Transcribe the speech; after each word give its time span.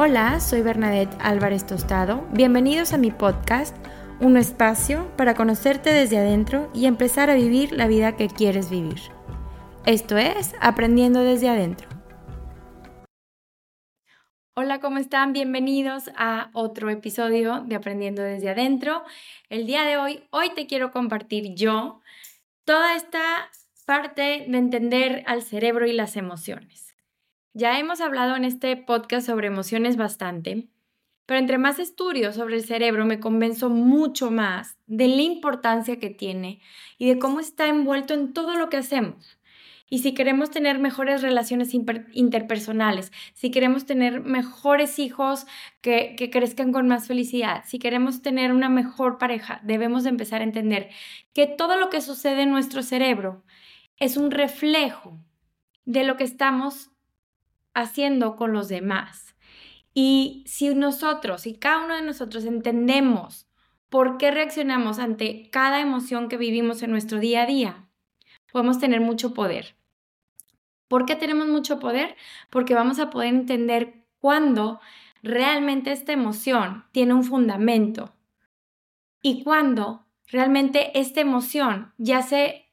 Hola, 0.00 0.38
soy 0.38 0.62
Bernadette 0.62 1.16
Álvarez 1.18 1.66
Tostado. 1.66 2.24
Bienvenidos 2.30 2.92
a 2.92 2.98
mi 2.98 3.10
podcast, 3.10 3.76
un 4.20 4.36
espacio 4.36 5.10
para 5.16 5.34
conocerte 5.34 5.92
desde 5.92 6.18
adentro 6.18 6.70
y 6.72 6.86
empezar 6.86 7.30
a 7.30 7.34
vivir 7.34 7.72
la 7.72 7.88
vida 7.88 8.14
que 8.14 8.28
quieres 8.28 8.70
vivir. 8.70 9.00
Esto 9.86 10.16
es 10.16 10.54
Aprendiendo 10.60 11.24
desde 11.24 11.48
adentro. 11.48 11.88
Hola, 14.54 14.78
¿cómo 14.78 14.98
están? 14.98 15.32
Bienvenidos 15.32 16.12
a 16.16 16.50
otro 16.52 16.90
episodio 16.90 17.64
de 17.66 17.74
Aprendiendo 17.74 18.22
desde 18.22 18.50
adentro. 18.50 19.02
El 19.50 19.66
día 19.66 19.82
de 19.82 19.96
hoy, 19.96 20.22
hoy 20.30 20.50
te 20.54 20.68
quiero 20.68 20.92
compartir 20.92 21.56
yo 21.56 22.02
toda 22.64 22.94
esta 22.94 23.50
parte 23.84 24.46
de 24.46 24.58
entender 24.58 25.24
al 25.26 25.42
cerebro 25.42 25.88
y 25.88 25.92
las 25.92 26.14
emociones. 26.14 26.87
Ya 27.54 27.78
hemos 27.78 28.00
hablado 28.00 28.36
en 28.36 28.44
este 28.44 28.76
podcast 28.76 29.26
sobre 29.26 29.48
emociones 29.48 29.96
bastante, 29.96 30.68
pero 31.26 31.40
entre 31.40 31.58
más 31.58 31.78
estudio 31.78 32.32
sobre 32.32 32.56
el 32.56 32.64
cerebro 32.64 33.04
me 33.04 33.20
convenzo 33.20 33.70
mucho 33.70 34.30
más 34.30 34.76
de 34.86 35.08
la 35.08 35.22
importancia 35.22 35.98
que 35.98 36.10
tiene 36.10 36.60
y 36.98 37.08
de 37.08 37.18
cómo 37.18 37.40
está 37.40 37.66
envuelto 37.66 38.14
en 38.14 38.32
todo 38.32 38.56
lo 38.56 38.68
que 38.68 38.76
hacemos. 38.76 39.38
Y 39.90 40.00
si 40.00 40.12
queremos 40.12 40.50
tener 40.50 40.78
mejores 40.78 41.22
relaciones 41.22 41.72
interpersonales, 41.72 43.10
si 43.32 43.50
queremos 43.50 43.86
tener 43.86 44.20
mejores 44.20 44.98
hijos 44.98 45.46
que, 45.80 46.14
que, 46.16 46.28
crezcan 46.28 46.72
con 46.72 46.86
más 46.86 47.08
felicidad, 47.08 47.64
si 47.66 47.78
queremos 47.78 48.20
tener 48.20 48.52
una 48.52 48.68
mejor 48.68 49.16
pareja, 49.16 49.60
debemos 49.64 50.04
empezar 50.04 50.42
a 50.42 50.44
entender 50.44 50.90
que 51.32 51.46
todo 51.46 51.78
lo 51.78 51.88
que 51.88 52.02
sucede 52.02 52.42
en 52.42 52.50
nuestro 52.50 52.82
cerebro 52.82 53.44
es 53.96 54.18
un 54.18 54.30
reflejo 54.30 55.18
de 55.86 56.04
lo 56.04 56.18
que 56.18 56.24
estamos 56.24 56.90
haciendo 57.80 58.36
con 58.36 58.52
los 58.52 58.68
demás. 58.68 59.34
Y 59.94 60.44
si 60.46 60.74
nosotros, 60.74 61.42
si 61.42 61.54
cada 61.54 61.84
uno 61.84 61.96
de 61.96 62.02
nosotros 62.02 62.44
entendemos 62.44 63.48
por 63.88 64.18
qué 64.18 64.30
reaccionamos 64.30 64.98
ante 64.98 65.48
cada 65.50 65.80
emoción 65.80 66.28
que 66.28 66.36
vivimos 66.36 66.82
en 66.82 66.90
nuestro 66.90 67.18
día 67.18 67.42
a 67.42 67.46
día, 67.46 67.88
podemos 68.52 68.78
tener 68.78 69.00
mucho 69.00 69.34
poder. 69.34 69.76
¿Por 70.88 71.04
qué 71.04 71.16
tenemos 71.16 71.48
mucho 71.48 71.78
poder? 71.78 72.16
Porque 72.50 72.74
vamos 72.74 72.98
a 72.98 73.10
poder 73.10 73.28
entender 73.28 74.06
cuándo 74.20 74.80
realmente 75.22 75.92
esta 75.92 76.12
emoción 76.12 76.84
tiene 76.92 77.14
un 77.14 77.24
fundamento 77.24 78.14
y 79.22 79.42
cuándo 79.42 80.06
realmente 80.26 80.98
esta 80.98 81.20
emoción 81.20 81.92
ya 81.98 82.22
se 82.22 82.66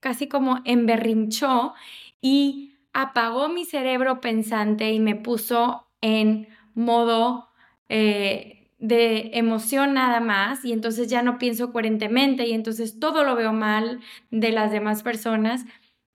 casi 0.00 0.28
como 0.28 0.60
emberrinchó 0.64 1.74
y 2.20 2.69
apagó 2.92 3.48
mi 3.48 3.64
cerebro 3.64 4.20
pensante 4.20 4.92
y 4.92 5.00
me 5.00 5.16
puso 5.16 5.86
en 6.00 6.48
modo 6.74 7.48
eh, 7.88 8.70
de 8.78 9.30
emoción 9.34 9.94
nada 9.94 10.20
más 10.20 10.64
y 10.64 10.72
entonces 10.72 11.08
ya 11.08 11.22
no 11.22 11.38
pienso 11.38 11.72
coherentemente 11.72 12.46
y 12.46 12.52
entonces 12.52 12.98
todo 12.98 13.24
lo 13.24 13.36
veo 13.36 13.52
mal 13.52 14.00
de 14.30 14.52
las 14.52 14.72
demás 14.72 15.02
personas 15.02 15.64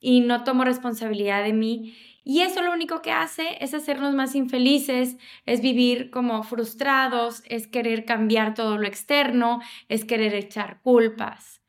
y 0.00 0.20
no 0.20 0.45
tomo 0.45 0.64
responsabilidad 0.64 1.42
de 1.45 1.52
mí. 1.52 1.97
Y 2.25 2.41
eso 2.41 2.62
lo 2.62 2.72
único 2.72 3.02
que 3.02 3.12
hace 3.12 3.58
es 3.61 3.75
hacernos 3.75 4.14
más 4.14 4.34
infelices, 4.34 5.19
es 5.45 5.61
vivir 5.61 6.11
como 6.11 6.42
frustrados, 6.42 7.42
es 7.47 7.67
querer 7.67 8.06
cambiar 8.06 8.55
todo 8.55 8.78
lo 8.78 8.86
externo, 8.86 9.61
es 9.89 10.06
querer 10.06 10.34
echar 10.34 10.80
culpas. 10.83 11.61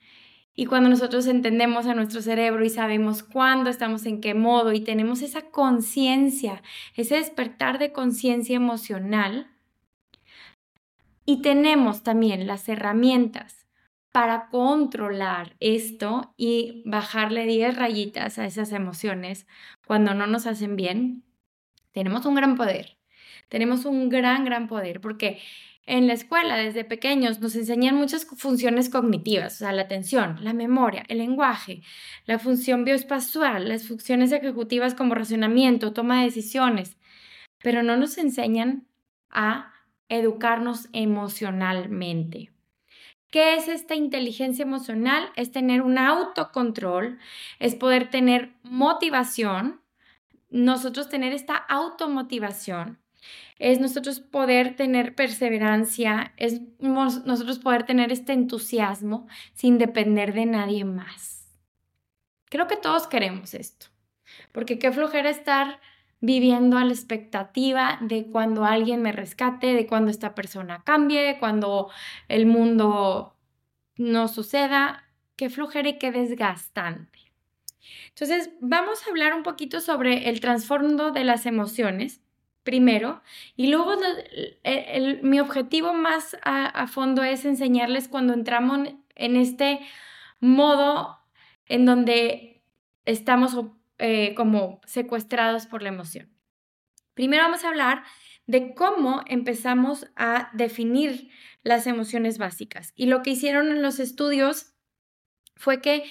Y 0.55 0.67
cuando 0.67 0.89
nosotros 0.89 1.27
entendemos 1.27 1.85
a 1.85 1.95
nuestro 1.95 2.21
cerebro 2.21 2.63
y 2.63 2.69
sabemos 2.69 3.23
cuándo 3.23 3.69
estamos 3.69 4.05
en 4.05 4.21
qué 4.21 4.33
modo 4.33 4.71
y 4.71 4.79
tenemos 4.79 5.21
esa 5.21 5.49
conciencia, 5.51 6.63
ese 6.95 7.15
despertar 7.15 7.77
de 7.77 7.91
conciencia 7.91 8.55
emocional, 8.55 9.51
y 11.25 11.41
tenemos 11.41 12.03
también 12.03 12.47
las 12.47 12.69
herramientas 12.69 13.65
para 14.11 14.47
controlar 14.47 15.57
esto 15.59 16.33
y 16.37 16.83
bajarle 16.85 17.45
10 17.45 17.75
rayitas 17.75 18.37
a 18.39 18.45
esas 18.45 18.71
emociones 18.71 19.47
cuando 19.85 20.13
no 20.13 20.27
nos 20.27 20.45
hacen 20.45 20.75
bien, 20.77 21.23
tenemos 21.91 22.25
un 22.25 22.35
gran 22.35 22.55
poder. 22.55 22.97
Tenemos 23.49 23.85
un 23.85 24.09
gran, 24.09 24.45
gran 24.45 24.67
poder 24.67 25.01
porque 25.01 25.39
en 25.87 26.07
la 26.07 26.13
escuela, 26.13 26.57
desde 26.57 26.83
pequeños, 26.83 27.39
nos 27.41 27.55
enseñan 27.55 27.95
muchas 27.95 28.25
funciones 28.25 28.89
cognitivas, 28.89 29.55
o 29.55 29.57
sea, 29.59 29.71
la 29.71 29.83
atención, 29.83 30.43
la 30.43 30.53
memoria, 30.53 31.05
el 31.09 31.19
lenguaje, 31.19 31.83
la 32.25 32.39
función 32.39 32.85
bioespacial, 32.85 33.69
las 33.69 33.87
funciones 33.87 34.31
ejecutivas 34.31 34.95
como 34.95 35.13
razonamiento, 35.13 35.93
toma 35.93 36.19
de 36.19 36.25
decisiones, 36.25 36.97
pero 37.61 37.83
no 37.83 37.97
nos 37.97 38.17
enseñan 38.17 38.87
a 39.29 39.73
educarnos 40.09 40.89
emocionalmente. 40.91 42.51
¿Qué 43.29 43.55
es 43.55 43.67
esta 43.67 43.95
inteligencia 43.95 44.63
emocional? 44.63 45.29
Es 45.35 45.51
tener 45.51 45.81
un 45.81 45.97
autocontrol, 45.97 47.19
es 47.59 47.75
poder 47.75 48.09
tener 48.09 48.55
motivación, 48.63 49.81
nosotros 50.49 51.09
tener 51.09 51.33
esta 51.33 51.55
automotivación 51.55 53.04
es 53.57 53.79
nosotros 53.79 54.19
poder 54.19 54.75
tener 54.75 55.15
perseverancia, 55.15 56.33
es 56.37 56.61
nosotros 56.79 57.59
poder 57.59 57.83
tener 57.83 58.11
este 58.11 58.33
entusiasmo 58.33 59.27
sin 59.53 59.77
depender 59.77 60.33
de 60.33 60.45
nadie 60.45 60.83
más. 60.83 61.47
Creo 62.49 62.67
que 62.67 62.77
todos 62.77 63.07
queremos 63.07 63.53
esto, 63.53 63.87
porque 64.51 64.77
qué 64.77 64.91
flojera 64.91 65.29
estar 65.29 65.79
viviendo 66.21 66.77
a 66.77 66.85
la 66.85 66.91
expectativa 66.91 67.97
de 68.01 68.25
cuando 68.27 68.65
alguien 68.65 69.01
me 69.01 69.11
rescate, 69.11 69.73
de 69.73 69.87
cuando 69.87 70.11
esta 70.11 70.35
persona 70.35 70.83
cambie, 70.83 71.21
de 71.21 71.39
cuando 71.39 71.89
el 72.27 72.45
mundo 72.45 73.35
no 73.95 74.27
suceda, 74.27 75.03
qué 75.35 75.49
flojera 75.49 75.89
y 75.89 75.97
qué 75.97 76.11
desgastante. 76.11 77.19
Entonces, 78.09 78.49
vamos 78.59 79.05
a 79.05 79.09
hablar 79.09 79.33
un 79.33 79.43
poquito 79.43 79.81
sobre 79.81 80.29
el 80.29 80.39
trasfondo 80.39 81.11
de 81.11 81.23
las 81.23 81.45
emociones 81.45 82.21
primero. 82.65 83.21
Y 83.55 83.67
luego 83.67 83.93
mi 85.21 85.39
objetivo 85.39 85.93
más 85.93 86.35
a, 86.43 86.87
fondo 86.87 87.23
es 87.23 87.45
enseñarles 87.45 88.09
cuando 88.09 88.33
entramos 88.33 88.89
en 89.15 89.37
este 89.37 89.79
modo 90.41 91.17
en 91.67 91.85
donde 91.85 92.63
estamos 93.05 93.57
eh, 93.99 94.33
como 94.35 94.81
secuestrados 94.85 95.67
por 95.67 95.81
la 95.81 95.89
emoción. 95.89 96.29
Primero 97.13 97.43
vamos 97.43 97.63
a 97.63 97.69
hablar 97.69 98.03
de 98.47 98.73
cómo 98.73 99.21
empezamos 99.27 100.07
a 100.17 100.49
definir 100.53 101.29
las 101.63 101.87
emociones 101.87 102.37
básicas. 102.37 102.91
Y 102.95 103.05
lo 103.05 103.23
que 103.23 103.31
hicieron 103.31 103.69
en 103.69 103.81
los 103.81 103.99
estudios 103.99 104.74
fue 105.55 105.81
que 105.81 106.03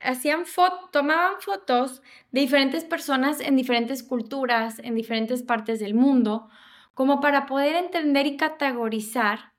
hacían 0.00 0.44
tomaban 0.90 1.40
fotos 1.40 2.02
de 2.30 2.40
diferentes 2.40 2.84
personas 2.84 3.40
en 3.40 3.56
diferentes 3.56 4.02
culturas, 4.02 4.78
en 4.78 4.94
diferentes 4.94 5.42
partes 5.42 5.78
del 5.78 5.94
mundo, 5.94 6.48
como 6.94 7.20
para 7.20 7.46
poder 7.46 7.76
entender 7.76 8.26
y 8.26 8.36
categorizar 8.36 9.52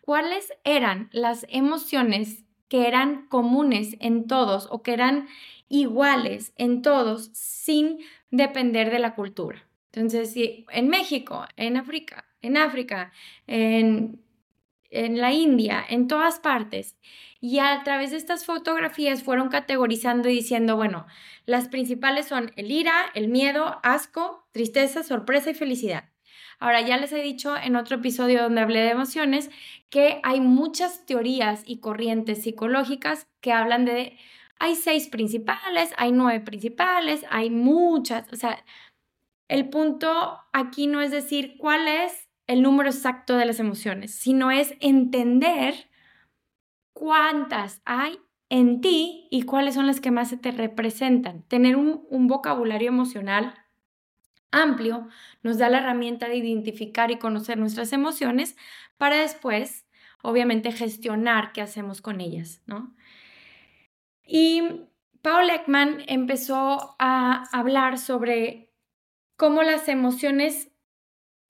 cuáles 0.00 0.52
eran 0.64 1.08
las 1.12 1.46
emociones 1.48 2.44
que 2.68 2.88
eran 2.88 3.28
comunes 3.28 3.96
en 4.00 4.26
todos 4.26 4.66
o 4.70 4.82
que 4.82 4.94
eran 4.94 5.28
iguales 5.68 6.52
en 6.56 6.82
todos 6.82 7.30
sin 7.32 7.98
depender 8.30 8.90
de 8.90 8.98
la 8.98 9.14
cultura. 9.14 9.68
Entonces, 9.92 10.32
si 10.32 10.66
en 10.70 10.88
México, 10.88 11.44
en 11.56 11.76
África, 11.76 12.24
en 12.40 12.56
África, 12.56 13.12
en 13.46 14.21
en 14.92 15.20
la 15.20 15.32
India, 15.32 15.84
en 15.88 16.06
todas 16.06 16.38
partes. 16.38 16.96
Y 17.40 17.58
a 17.58 17.82
través 17.82 18.12
de 18.12 18.18
estas 18.18 18.44
fotografías 18.44 19.24
fueron 19.24 19.48
categorizando 19.48 20.28
y 20.28 20.34
diciendo, 20.34 20.76
bueno, 20.76 21.06
las 21.44 21.68
principales 21.68 22.26
son 22.26 22.52
el 22.54 22.70
ira, 22.70 23.06
el 23.14 23.28
miedo, 23.28 23.80
asco, 23.82 24.46
tristeza, 24.52 25.02
sorpresa 25.02 25.50
y 25.50 25.54
felicidad. 25.54 26.04
Ahora, 26.60 26.80
ya 26.82 26.96
les 26.96 27.10
he 27.12 27.20
dicho 27.20 27.56
en 27.56 27.74
otro 27.74 27.96
episodio 27.96 28.42
donde 28.42 28.60
hablé 28.60 28.80
de 28.82 28.90
emociones 28.90 29.50
que 29.90 30.20
hay 30.22 30.40
muchas 30.40 31.04
teorías 31.04 31.64
y 31.66 31.80
corrientes 31.80 32.44
psicológicas 32.44 33.26
que 33.40 33.52
hablan 33.52 33.84
de, 33.84 34.16
hay 34.60 34.76
seis 34.76 35.08
principales, 35.08 35.92
hay 35.96 36.12
nueve 36.12 36.38
principales, 36.38 37.24
hay 37.30 37.50
muchas, 37.50 38.32
o 38.32 38.36
sea, 38.36 38.64
el 39.48 39.68
punto 39.70 40.38
aquí 40.52 40.86
no 40.86 41.00
es 41.02 41.10
decir 41.10 41.56
cuál 41.58 41.88
es 41.88 42.28
el 42.46 42.62
número 42.62 42.90
exacto 42.90 43.36
de 43.36 43.46
las 43.46 43.60
emociones, 43.60 44.14
sino 44.14 44.50
es 44.50 44.74
entender 44.80 45.74
cuántas 46.92 47.80
hay 47.84 48.18
en 48.48 48.80
ti 48.80 49.28
y 49.30 49.42
cuáles 49.42 49.74
son 49.74 49.86
las 49.86 50.00
que 50.00 50.10
más 50.10 50.28
se 50.28 50.36
te 50.36 50.50
representan. 50.50 51.42
Tener 51.44 51.76
un, 51.76 52.06
vocabulario 52.26 52.88
emocional 52.88 53.54
amplio 54.50 55.08
nos 55.42 55.56
da 55.56 55.70
la 55.70 55.78
herramienta 55.78 56.28
de 56.28 56.36
identificar 56.36 57.10
y 57.10 57.18
conocer 57.18 57.56
nuestras 57.56 57.94
emociones 57.94 58.56
para 58.98 59.16
después, 59.16 59.86
obviamente, 60.22 60.70
gestionar 60.70 61.52
qué 61.52 61.62
hacemos 61.62 62.02
con 62.02 62.20
ellas, 62.20 62.62
¿no? 62.66 62.94
Y 64.24 64.62
Paul 65.22 65.48
Ekman 65.48 66.02
empezó 66.06 66.94
a 66.98 67.44
hablar 67.52 67.96
sobre 67.96 68.70
cómo 69.36 69.62
las 69.62 69.88
emociones 69.88 70.71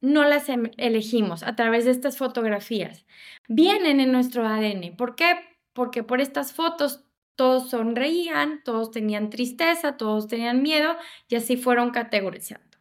no 0.03 0.25
las 0.25 0.49
em, 0.51 0.71
elegimos 0.77 1.43
a 1.43 1.57
través 1.57 1.87
de 1.87 1.93
estas 1.93 2.19
fotografías. 2.19 3.07
Vienen 3.49 4.01
en 4.01 4.13
nuestro 4.13 4.47
ADN. 4.47 4.95
¿Por 4.97 5.15
qué? 5.15 5.37
Porque 5.73 6.03
por 6.03 6.21
estas 6.21 6.53
fotos 6.53 7.05
todos 7.37 7.71
sonreían, 7.71 8.63
todos 8.65 8.91
tenían 8.91 9.31
tristeza, 9.31 9.97
todos 9.97 10.29
tenían 10.29 10.61
miedo 10.61 10.97
y 11.29 11.37
así 11.37 11.57
fueron 11.57 11.91
categorizando. 11.91 12.79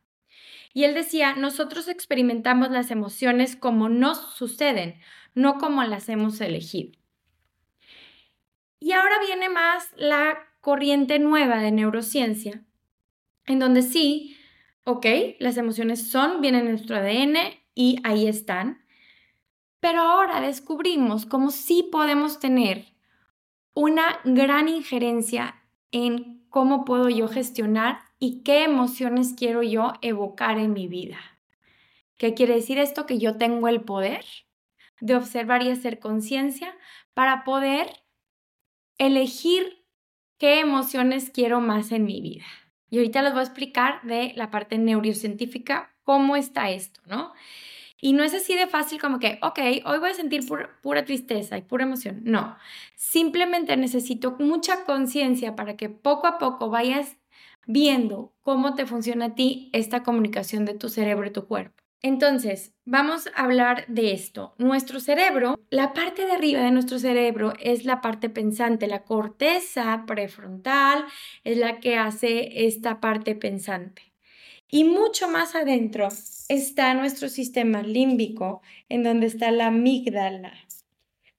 Y 0.73 0.83
él 0.83 0.93
decía, 0.93 1.35
nosotros 1.35 1.87
experimentamos 1.87 2.71
las 2.71 2.91
emociones 2.91 3.55
como 3.55 3.87
nos 3.87 4.35
suceden, 4.35 4.99
no 5.33 5.57
como 5.57 5.83
las 5.83 6.09
hemos 6.09 6.41
elegido. 6.41 6.91
Y 8.79 8.93
ahora 8.93 9.19
viene 9.25 9.47
más 9.47 9.91
la 9.95 10.39
corriente 10.59 11.19
nueva 11.19 11.57
de 11.57 11.71
neurociencia, 11.71 12.63
en 13.45 13.59
donde 13.59 13.83
sí, 13.83 14.37
ok, 14.83 15.05
las 15.39 15.57
emociones 15.57 16.09
son, 16.09 16.41
vienen 16.41 16.61
en 16.61 16.71
nuestro 16.71 16.95
ADN 16.95 17.37
y 17.75 17.99
ahí 18.03 18.27
están, 18.27 18.85
pero 19.79 20.01
ahora 20.01 20.41
descubrimos 20.41 21.25
cómo 21.25 21.51
sí 21.51 21.87
podemos 21.91 22.39
tener 22.39 22.85
una 23.73 24.19
gran 24.25 24.67
injerencia 24.67 25.63
en 25.91 26.45
cómo 26.49 26.85
puedo 26.85 27.09
yo 27.09 27.27
gestionar 27.27 27.99
y 28.19 28.43
qué 28.43 28.63
emociones 28.63 29.33
quiero 29.35 29.63
yo 29.63 29.93
evocar 30.01 30.59
en 30.59 30.73
mi 30.73 30.87
vida. 30.87 31.17
¿Qué 32.17 32.33
quiere 32.35 32.55
decir 32.55 32.77
esto? 32.77 33.05
Que 33.05 33.17
yo 33.17 33.37
tengo 33.37 33.67
el 33.67 33.81
poder 33.81 34.23
de 34.99 35.15
observar 35.15 35.63
y 35.63 35.71
hacer 35.71 35.99
conciencia 35.99 36.75
para 37.15 37.43
poder 37.43 38.03
elegir 38.99 39.83
qué 40.37 40.59
emociones 40.59 41.31
quiero 41.31 41.61
más 41.61 41.91
en 41.91 42.05
mi 42.05 42.21
vida. 42.21 42.45
Y 42.91 42.97
ahorita 42.97 43.23
les 43.23 43.31
voy 43.31 43.39
a 43.39 43.45
explicar 43.45 44.01
de 44.03 44.33
la 44.35 44.51
parte 44.51 44.77
neurocientífica 44.77 45.95
cómo 46.03 46.35
está 46.35 46.69
esto, 46.69 46.99
¿no? 47.07 47.31
Y 48.01 48.13
no 48.13 48.23
es 48.23 48.33
así 48.33 48.53
de 48.55 48.67
fácil 48.67 48.99
como 48.99 49.19
que, 49.19 49.39
ok, 49.41 49.59
hoy 49.85 49.99
voy 49.99 50.09
a 50.09 50.13
sentir 50.13 50.41
pura, 50.45 51.05
tristeza 51.05 51.57
y 51.57 51.61
pura 51.61 51.85
emoción. 51.85 52.21
No, 52.25 52.57
simplemente 52.95 53.77
necesito 53.77 54.35
mucha 54.39 54.83
conciencia 54.83 55.55
para 55.55 55.77
que 55.77 55.89
poco 55.89 56.27
a 56.27 56.37
poco 56.37 56.69
vayas 56.69 57.17
viendo 57.65 58.33
cómo 58.41 58.75
te 58.75 58.85
funciona 58.85 59.25
a 59.25 59.35
ti 59.35 59.69
esta 59.71 60.03
comunicación 60.03 60.65
de 60.65 60.73
tu 60.73 60.89
cerebro 60.89 61.27
y 61.27 61.31
tu 61.31 61.47
cuerpo. 61.47 61.80
Entonces, 62.03 62.73
vamos 62.83 63.27
a 63.35 63.43
hablar 63.43 63.85
de 63.87 64.13
esto. 64.13 64.55
Nuestro 64.57 64.99
cerebro, 64.99 65.59
la 65.69 65.93
parte 65.93 66.25
de 66.25 66.31
arriba 66.31 66.61
de 66.61 66.71
nuestro 66.71 66.97
cerebro 66.97 67.53
es 67.59 67.85
la 67.85 68.01
parte 68.01 68.29
pensante, 68.29 68.87
la 68.87 69.03
corteza 69.03 70.03
prefrontal 70.07 71.05
es 71.43 71.57
la 71.57 71.79
que 71.79 71.97
hace 71.97 72.65
esta 72.65 72.99
parte 72.99 73.35
pensante. 73.35 74.13
Y 74.67 74.83
mucho 74.83 75.27
más 75.27 75.53
adentro 75.53 76.07
está 76.49 76.93
nuestro 76.95 77.29
sistema 77.29 77.83
límbico, 77.83 78.61
en 78.89 79.03
donde 79.03 79.27
está 79.27 79.51
la 79.51 79.67
amígdala. 79.67 80.53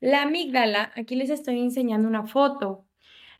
La 0.00 0.22
amígdala, 0.22 0.92
aquí 0.94 1.16
les 1.16 1.30
estoy 1.30 1.58
enseñando 1.60 2.06
una 2.06 2.26
foto. 2.26 2.84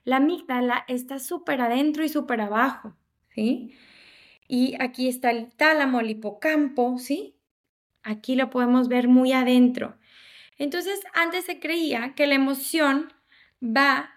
La 0.05 0.17
amígdala 0.17 0.85
está 0.89 1.21
súper 1.21 1.61
adentro 1.61 2.05
y 2.05 2.09
súper 2.09 2.41
abajo, 2.41 2.97
¿sí? 3.35 3.75
Y 4.55 4.77
aquí 4.81 5.09
está 5.09 5.31
el 5.31 5.51
tálamo, 5.51 6.01
el 6.01 6.11
hipocampo, 6.11 6.99
¿sí? 6.99 7.39
Aquí 8.03 8.35
lo 8.37 8.51
podemos 8.51 8.89
ver 8.89 9.09
muy 9.09 9.33
adentro. 9.33 9.97
Entonces, 10.59 11.01
antes 11.15 11.47
se 11.47 11.59
creía 11.59 12.15
que 12.15 12.27
la 12.27 12.35
emoción 12.35 13.11
va 13.63 14.11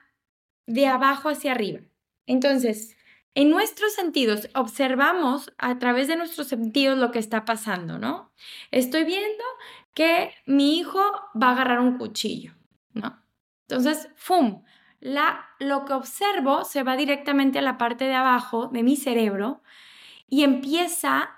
de 0.67 0.87
abajo 0.87 1.29
hacia 1.29 1.53
arriba. 1.53 1.79
Entonces, 2.25 2.97
en 3.33 3.49
nuestros 3.49 3.93
sentidos, 3.93 4.49
observamos 4.55 5.53
a 5.57 5.79
través 5.79 6.09
de 6.09 6.17
nuestros 6.17 6.47
sentidos 6.47 6.97
lo 6.97 7.11
que 7.11 7.19
está 7.19 7.45
pasando, 7.45 7.97
¿no? 7.97 8.33
Estoy 8.71 9.05
viendo 9.05 9.45
que 9.93 10.33
mi 10.45 10.77
hijo 10.77 10.99
va 11.41 11.47
a 11.47 11.51
agarrar 11.51 11.79
un 11.79 11.97
cuchillo, 11.97 12.51
¿no? 12.91 13.23
Entonces, 13.69 14.09
¡fum! 14.17 14.65
La, 14.99 15.45
lo 15.59 15.85
que 15.85 15.93
observo 15.93 16.65
se 16.65 16.83
va 16.83 16.97
directamente 16.97 17.59
a 17.59 17.61
la 17.61 17.77
parte 17.77 18.03
de 18.03 18.15
abajo 18.15 18.67
de 18.67 18.83
mi 18.83 18.97
cerebro 18.97 19.61
y 20.27 20.43
empieza 20.43 21.29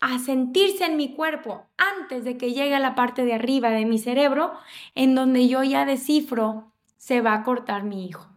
a 0.00 0.18
sentirse 0.18 0.84
en 0.84 0.96
mi 0.96 1.14
cuerpo 1.14 1.66
antes 1.76 2.24
de 2.24 2.36
que 2.36 2.52
llegue 2.52 2.74
a 2.74 2.80
la 2.80 2.94
parte 2.94 3.24
de 3.24 3.34
arriba 3.34 3.70
de 3.70 3.84
mi 3.84 3.98
cerebro, 3.98 4.52
en 4.94 5.14
donde 5.14 5.48
yo 5.48 5.62
ya 5.64 5.84
descifro, 5.84 6.72
se 6.96 7.20
va 7.20 7.34
a 7.34 7.42
cortar 7.42 7.84
mi 7.84 8.06
hijo. 8.06 8.28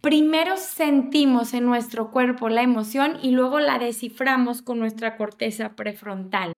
Primero 0.00 0.56
sentimos 0.56 1.52
en 1.52 1.66
nuestro 1.66 2.10
cuerpo 2.10 2.48
la 2.48 2.62
emoción 2.62 3.18
y 3.22 3.32
luego 3.32 3.60
la 3.60 3.78
desciframos 3.78 4.62
con 4.62 4.78
nuestra 4.78 5.16
corteza 5.16 5.76
prefrontal. 5.76 6.52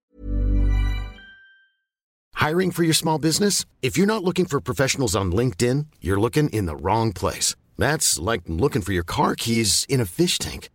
Hiring 2.35 2.73
for 2.73 2.85
your 2.85 2.95
small 2.95 3.19
business? 3.19 3.65
If 3.83 3.97
you're 3.97 4.07
not 4.07 4.25
looking 4.25 4.47
for 4.47 4.61
professionals 4.61 5.15
on 5.15 5.33
LinkedIn, 5.33 5.87
you're 6.01 6.21
looking 6.21 6.49
in 6.51 6.67
the 6.67 6.77
wrong 6.77 7.13
place. 7.13 7.55
That's 7.79 8.19
like 8.19 8.43
looking 8.49 8.83
for 8.83 8.93
your 8.93 9.05
car 9.05 9.35
keys 9.37 9.87
in 9.89 10.01
a 10.01 10.05
fish 10.05 10.39
tank. 10.39 10.69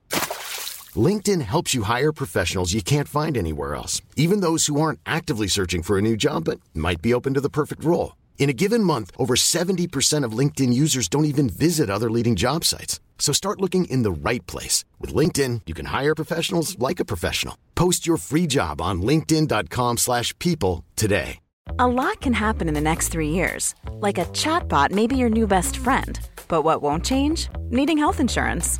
LinkedIn 0.98 1.42
helps 1.42 1.74
you 1.74 1.84
hire 1.84 2.14
professionals 2.14 2.74
you 2.74 2.82
can't 2.82 3.10
find 3.10 3.38
anywhere 3.38 3.76
else, 3.76 4.02
even 4.16 4.40
those 4.40 4.68
who 4.68 4.80
aren't 4.80 5.02
actively 5.06 5.48
searching 5.48 5.84
for 5.84 5.98
a 5.98 6.02
new 6.02 6.16
job 6.16 6.46
but 6.46 6.62
might 6.74 7.02
be 7.02 7.14
open 7.14 7.34
to 7.34 7.42
the 7.42 7.50
perfect 7.50 7.84
role. 7.84 8.16
In 8.40 8.50
a 8.50 8.54
given 8.54 8.82
month, 8.82 9.12
over 9.18 9.36
70% 9.36 10.24
of 10.24 10.32
LinkedIn 10.32 10.72
users 10.72 11.10
don't 11.10 11.26
even 11.26 11.50
visit 11.50 11.90
other 11.90 12.10
leading 12.10 12.38
job 12.38 12.64
sites. 12.64 13.02
So 13.20 13.34
start 13.34 13.60
looking 13.60 13.86
in 13.86 14.04
the 14.04 14.12
right 14.30 14.46
place. 14.48 14.86
With 15.02 15.14
LinkedIn, 15.14 15.64
you 15.66 15.74
can 15.74 15.88
hire 15.88 16.16
professionals 16.16 16.80
like 16.80 17.02
a 17.02 17.06
professional. 17.06 17.58
Post 17.76 18.08
your 18.08 18.18
free 18.18 18.48
job 18.48 18.80
on 18.80 19.02
linkedin.com 19.02 19.98
slash 19.98 20.34
people 20.40 20.86
today. 20.96 21.40
A 21.80 21.88
lot 21.88 22.22
can 22.22 22.32
happen 22.32 22.70
in 22.70 22.74
the 22.74 22.82
next 22.82 23.10
three 23.10 23.30
years. 23.30 23.76
Like 23.92 24.18
a 24.18 24.26
chatbot 24.26 24.92
may 24.92 25.06
be 25.06 25.18
your 25.18 25.30
new 25.30 25.48
best 25.48 25.78
friend. 25.78 26.18
But 26.48 26.62
what 26.62 26.82
won't 26.82 27.04
change? 27.04 27.50
Needing 27.70 27.98
health 27.98 28.22
insurance. 28.22 28.80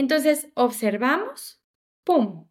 Entonces, 0.00 0.48
observamos, 0.54 1.60
¡pum! 2.04 2.48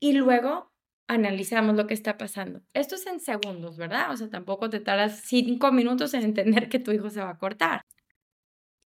Y 0.00 0.12
luego 0.14 0.72
analizamos 1.06 1.76
lo 1.76 1.86
que 1.86 1.94
está 1.94 2.18
pasando. 2.18 2.62
Esto 2.72 2.96
es 2.96 3.06
en 3.06 3.20
segundos, 3.20 3.76
¿verdad? 3.76 4.10
O 4.10 4.16
sea, 4.16 4.28
tampoco 4.28 4.68
te 4.70 4.80
tardas 4.80 5.20
cinco 5.20 5.70
minutos 5.70 6.14
en 6.14 6.24
entender 6.24 6.68
que 6.68 6.80
tu 6.80 6.90
hijo 6.90 7.10
se 7.10 7.20
va 7.20 7.30
a 7.30 7.38
cortar. 7.38 7.82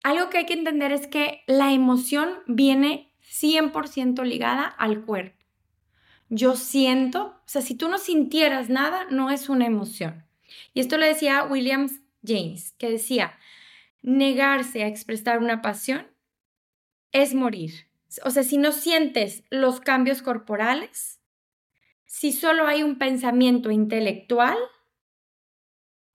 Algo 0.03 0.29
que 0.29 0.39
hay 0.39 0.45
que 0.45 0.55
entender 0.55 0.91
es 0.91 1.07
que 1.07 1.43
la 1.47 1.71
emoción 1.71 2.39
viene 2.47 3.13
100% 3.21 4.25
ligada 4.25 4.65
al 4.65 5.05
cuerpo. 5.05 5.45
Yo 6.27 6.57
siento, 6.57 7.27
o 7.27 7.43
sea, 7.45 7.61
si 7.61 7.75
tú 7.75 7.87
no 7.87 7.97
sintieras 7.97 8.67
nada, 8.69 9.05
no 9.09 9.31
es 9.31 9.47
una 9.47 9.65
emoción. 9.65 10.25
Y 10.73 10.81
esto 10.81 10.97
lo 10.97 11.05
decía 11.05 11.45
Williams 11.45 12.01
James, 12.25 12.73
que 12.73 12.89
decía, 12.89 13.39
negarse 14.01 14.83
a 14.83 14.87
expresar 14.87 15.39
una 15.39 15.61
pasión 15.61 16.18
es 17.11 17.33
morir. 17.33 17.87
O 18.23 18.31
sea, 18.31 18.43
si 18.43 18.57
no 18.57 18.71
sientes 18.71 19.43
los 19.49 19.79
cambios 19.79 20.21
corporales, 20.21 21.19
si 22.05 22.31
solo 22.31 22.65
hay 22.65 22.81
un 22.83 22.97
pensamiento 22.97 23.71
intelectual, 23.71 24.57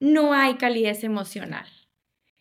no 0.00 0.34
hay 0.34 0.54
calidez 0.56 1.04
emocional. 1.04 1.68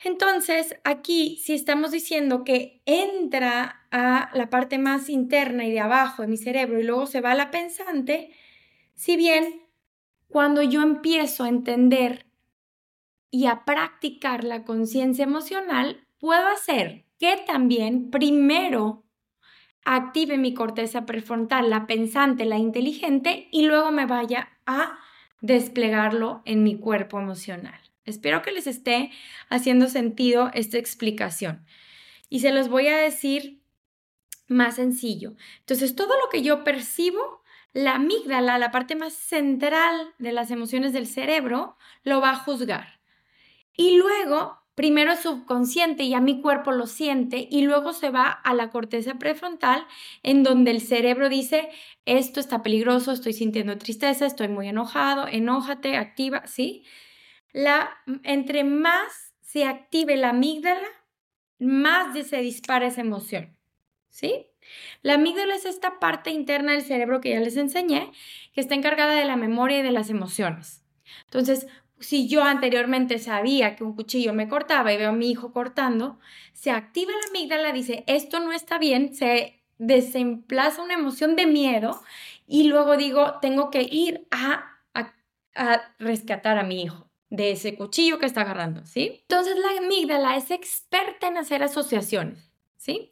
Entonces, 0.03 0.75
aquí, 0.83 1.37
si 1.37 1.53
estamos 1.53 1.91
diciendo 1.91 2.43
que 2.43 2.81
entra 2.85 3.87
a 3.91 4.31
la 4.33 4.49
parte 4.49 4.77
más 4.77 5.07
interna 5.07 5.65
y 5.65 5.71
de 5.71 5.79
abajo 5.79 6.23
de 6.23 6.27
mi 6.27 6.37
cerebro 6.37 6.79
y 6.79 6.83
luego 6.83 7.05
se 7.05 7.21
va 7.21 7.31
a 7.31 7.35
la 7.35 7.51
pensante, 7.51 8.31
si 8.95 9.15
bien 9.15 9.61
cuando 10.27 10.61
yo 10.61 10.81
empiezo 10.81 11.43
a 11.43 11.49
entender 11.49 12.25
y 13.29 13.45
a 13.45 13.63
practicar 13.65 14.43
la 14.43 14.65
conciencia 14.65 15.23
emocional, 15.23 16.05
puedo 16.19 16.47
hacer 16.47 17.05
que 17.23 17.37
también 17.37 18.11
primero 18.11 19.05
active 19.85 20.37
mi 20.37 20.53
corteza 20.53 21.05
prefrontal, 21.05 21.69
la 21.69 21.87
pensante, 21.87 22.43
la 22.43 22.57
inteligente, 22.57 23.47
y 23.49 23.61
luego 23.61 23.93
me 23.93 24.05
vaya 24.05 24.49
a 24.65 24.99
desplegarlo 25.39 26.41
en 26.43 26.63
mi 26.63 26.77
cuerpo 26.77 27.21
emocional. 27.21 27.79
Espero 28.03 28.41
que 28.41 28.51
les 28.51 28.67
esté 28.67 29.09
haciendo 29.47 29.87
sentido 29.87 30.51
esta 30.53 30.77
explicación. 30.77 31.65
Y 32.27 32.41
se 32.41 32.51
los 32.51 32.67
voy 32.67 32.89
a 32.89 32.97
decir 32.97 33.61
más 34.49 34.75
sencillo. 34.75 35.37
Entonces, 35.59 35.95
todo 35.95 36.19
lo 36.19 36.27
que 36.29 36.41
yo 36.41 36.65
percibo, 36.65 37.41
la 37.71 37.95
amígdala, 37.95 38.57
la 38.57 38.71
parte 38.71 38.97
más 38.97 39.13
central 39.13 40.13
de 40.17 40.33
las 40.33 40.51
emociones 40.51 40.91
del 40.91 41.07
cerebro, 41.07 41.77
lo 42.03 42.19
va 42.19 42.31
a 42.31 42.35
juzgar. 42.35 42.99
Y 43.77 43.95
luego, 43.95 44.62
primero 44.75 45.11
es 45.11 45.19
subconsciente 45.19 46.03
y 46.03 46.13
a 46.13 46.19
mi 46.19 46.41
cuerpo 46.41 46.71
lo 46.71 46.87
siente 46.87 47.47
y 47.49 47.61
luego 47.63 47.93
se 47.93 48.09
va 48.09 48.27
a 48.29 48.53
la 48.53 48.69
corteza 48.69 49.15
prefrontal 49.15 49.85
en 50.23 50.43
donde 50.43 50.71
el 50.71 50.81
cerebro 50.81 51.29
dice, 51.29 51.69
esto 52.05 52.39
está 52.39 52.63
peligroso, 52.63 53.11
estoy 53.11 53.33
sintiendo 53.33 53.77
tristeza, 53.77 54.25
estoy 54.25 54.47
muy 54.47 54.67
enojado, 54.67 55.27
enójate, 55.27 55.97
activa, 55.97 56.47
¿sí? 56.47 56.83
La, 57.51 57.91
entre 58.23 58.63
más 58.63 59.33
se 59.41 59.65
active 59.65 60.17
la 60.17 60.29
amígdala, 60.29 60.87
más 61.59 62.17
se 62.27 62.37
dispara 62.37 62.87
esa 62.87 63.01
emoción. 63.01 63.57
¿sí? 64.13 64.47
La 65.01 65.15
amígdala 65.15 65.55
es 65.55 65.65
esta 65.65 65.99
parte 65.99 66.29
interna 66.29 66.73
del 66.73 66.83
cerebro 66.83 67.19
que 67.19 67.31
ya 67.31 67.39
les 67.39 67.57
enseñé, 67.57 68.11
que 68.53 68.61
está 68.61 68.75
encargada 68.75 69.15
de 69.15 69.25
la 69.25 69.35
memoria 69.35 69.79
y 69.79 69.81
de 69.81 69.91
las 69.91 70.09
emociones. 70.09 70.83
Entonces, 71.25 71.67
si 71.99 72.27
yo 72.27 72.43
anteriormente 72.43 73.19
sabía 73.19 73.75
que 73.75 73.83
un 73.83 73.95
cuchillo 73.95 74.33
me 74.33 74.47
cortaba 74.47 74.91
y 74.93 74.97
veo 74.97 75.09
a 75.09 75.13
mi 75.13 75.31
hijo 75.31 75.53
cortando, 75.53 76.19
se 76.53 76.71
activa 76.71 77.11
la 77.11 77.29
amígdala, 77.29 77.71
dice, 77.71 78.03
esto 78.07 78.39
no 78.39 78.51
está 78.51 78.77
bien, 78.77 79.15
se 79.15 79.63
desemplaza 79.77 80.81
una 80.81 80.93
emoción 80.93 81.35
de 81.35 81.45
miedo 81.45 82.01
y 82.47 82.63
luego 82.63 82.97
digo, 82.97 83.39
tengo 83.41 83.69
que 83.69 83.83
ir 83.83 84.27
a, 84.31 84.69
rescatar 85.99 86.57
a 86.57 86.63
mi 86.63 86.81
hijo 86.81 87.07
de 87.29 87.51
ese 87.51 87.75
cuchillo 87.75 88.17
que 88.17 88.25
está 88.25 88.41
agarrando, 88.41 88.83
¿sí? 88.87 89.19
Entonces 89.21 89.55
la 89.55 89.85
amígdala 89.85 90.35
es 90.35 90.49
experta 90.49 91.27
en 91.27 91.37
hacer 91.37 91.61
asociaciones, 91.61 92.51
¿sí? 92.75 93.11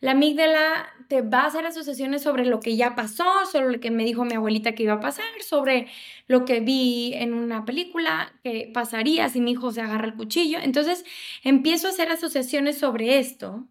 La 0.00 0.10
amígdala 0.12 0.88
te 1.08 1.22
va 1.22 1.42
a 1.42 1.46
hacer 1.46 1.64
asociaciones 1.64 2.22
sobre 2.22 2.44
lo 2.44 2.60
que 2.60 2.76
ya 2.76 2.94
pasó, 2.94 3.24
sobre 3.50 3.72
lo 3.72 3.80
que 3.80 3.90
me 3.90 4.04
dijo 4.04 4.24
mi 4.24 4.34
abuelita 4.34 4.74
que 4.74 4.82
iba 4.82 4.94
a 4.94 5.00
pasar, 5.00 5.24
sobre 5.40 5.88
lo 6.26 6.44
que 6.44 6.60
vi 6.60 7.14
en 7.14 7.32
una 7.32 7.64
película 7.64 8.34
que 8.42 8.70
pasaría 8.74 9.28
si 9.28 9.40
mi 9.40 9.52
hijo 9.52 9.72
se 9.72 9.80
agarra 9.80 10.06
el 10.06 10.14
cuchillo. 10.14 10.58
Entonces 10.60 11.04
empiezo 11.42 11.86
a 11.86 11.90
hacer 11.90 12.10
asociaciones 12.10 12.78
sobre 12.78 13.18
esto 13.18 13.66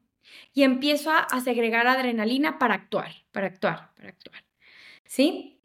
y 0.54 0.64
empiezo 0.64 1.12
a, 1.12 1.40
segregar 1.42 1.88
adrenalina 1.88 2.58
para 2.58 2.76
actuar, 2.76 3.12
para 3.32 3.48
actuar, 3.48 3.94
para 3.96 4.10
actuar. 4.10 4.44
¿Sí? 5.06 5.60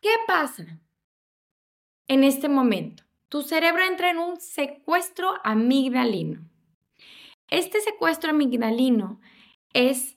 ¿Qué 0.00 0.10
pasa 0.26 0.80
en 2.08 2.24
este 2.24 2.48
momento? 2.48 3.04
Tu 3.28 3.42
cerebro 3.42 3.84
entra 3.84 4.10
en 4.10 4.18
un 4.18 4.40
secuestro 4.40 5.34
amigdalino. 5.44 6.49
Este 7.50 7.80
secuestro 7.80 8.30
amigdalino 8.30 9.20
es 9.72 10.16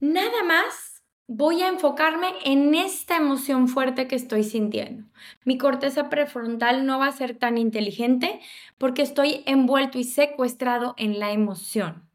nada 0.00 0.42
más 0.44 1.04
voy 1.28 1.62
a 1.62 1.68
enfocarme 1.68 2.28
en 2.44 2.74
esta 2.74 3.16
emoción 3.16 3.68
fuerte 3.68 4.06
que 4.08 4.16
estoy 4.16 4.44
sintiendo. 4.44 5.04
Mi 5.44 5.58
corteza 5.58 6.08
prefrontal 6.08 6.86
no 6.86 6.98
va 6.98 7.08
a 7.08 7.12
ser 7.12 7.36
tan 7.36 7.58
inteligente 7.58 8.40
porque 8.78 9.02
estoy 9.02 9.42
envuelto 9.46 9.98
y 9.98 10.04
secuestrado 10.04 10.94
en 10.96 11.18
la 11.18 11.32
emoción. 11.32 12.08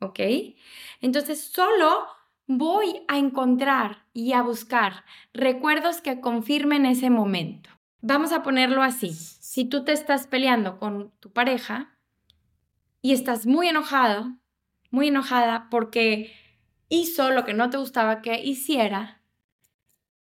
¿Ok? 0.00 0.20
Entonces 1.00 1.44
solo 1.44 2.06
voy 2.46 3.02
a 3.08 3.18
encontrar 3.18 4.06
y 4.12 4.32
a 4.32 4.42
buscar 4.42 5.04
recuerdos 5.32 6.00
que 6.00 6.20
confirmen 6.20 6.86
ese 6.86 7.10
momento. 7.10 7.70
Vamos 8.00 8.32
a 8.32 8.42
ponerlo 8.42 8.82
así. 8.82 9.12
Si 9.12 9.64
tú 9.64 9.84
te 9.84 9.92
estás 9.92 10.26
peleando 10.26 10.78
con 10.78 11.12
tu 11.20 11.32
pareja, 11.32 11.91
y 13.02 13.12
estás 13.12 13.46
muy 13.46 13.68
enojado, 13.68 14.36
muy 14.90 15.08
enojada 15.08 15.68
porque 15.70 16.32
hizo 16.88 17.30
lo 17.30 17.44
que 17.44 17.52
no 17.52 17.68
te 17.68 17.76
gustaba 17.76 18.22
que 18.22 18.42
hiciera, 18.42 19.22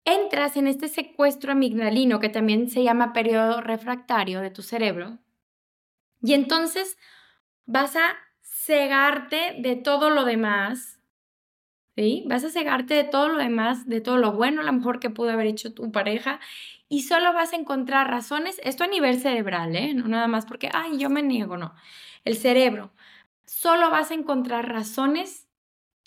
entras 0.06 0.58
en 0.58 0.68
este 0.68 0.90
secuestro 0.90 1.54
amigdalino 1.54 2.20
que 2.20 2.30
también 2.30 2.70
se 2.70 2.84
llama 2.84 3.14
periodo 3.14 3.62
refractario 3.62 4.42
de 4.42 4.50
tu 4.50 4.62
cerebro 4.62 5.20
y 6.22 6.34
entonces 6.34 6.98
vas 7.66 7.96
a 7.96 8.16
cegarte 8.42 9.58
de 9.60 9.76
todo 9.76 10.10
lo 10.10 10.24
demás, 10.24 10.93
¿sí? 11.96 12.24
Vas 12.28 12.44
a 12.44 12.50
cegarte 12.50 12.94
de 12.94 13.04
todo 13.04 13.30
lo 13.30 13.38
demás, 13.38 13.88
de 13.88 14.02
todo 14.02 14.18
lo 14.18 14.34
bueno, 14.34 14.62
a 14.62 14.66
lo 14.66 14.74
mejor 14.74 15.00
que 15.00 15.10
pudo 15.10 15.32
haber 15.32 15.48
hecho 15.48 15.74
tu 15.74 15.92
pareja 15.92 16.40
y 16.90 17.04
solo 17.04 17.34
vas 17.34 17.54
a 17.54 17.56
encontrar 17.56 18.10
razones, 18.10 18.60
esto 18.64 18.84
a 18.84 18.88
nivel 18.88 19.20
cerebral, 19.20 19.76
¿eh? 19.76 19.94
No 19.94 20.08
nada 20.08 20.28
más 20.28 20.46
porque, 20.46 20.70
ay, 20.74 20.98
yo 20.98 21.10
me 21.10 21.24
niego, 21.24 21.58
no 21.58 21.74
el 22.26 22.38
cerebro. 22.38 22.92
Solo 23.46 23.90
vas 23.90 24.12
a 24.12 24.16
encontrar 24.16 24.70
razones 24.70 25.48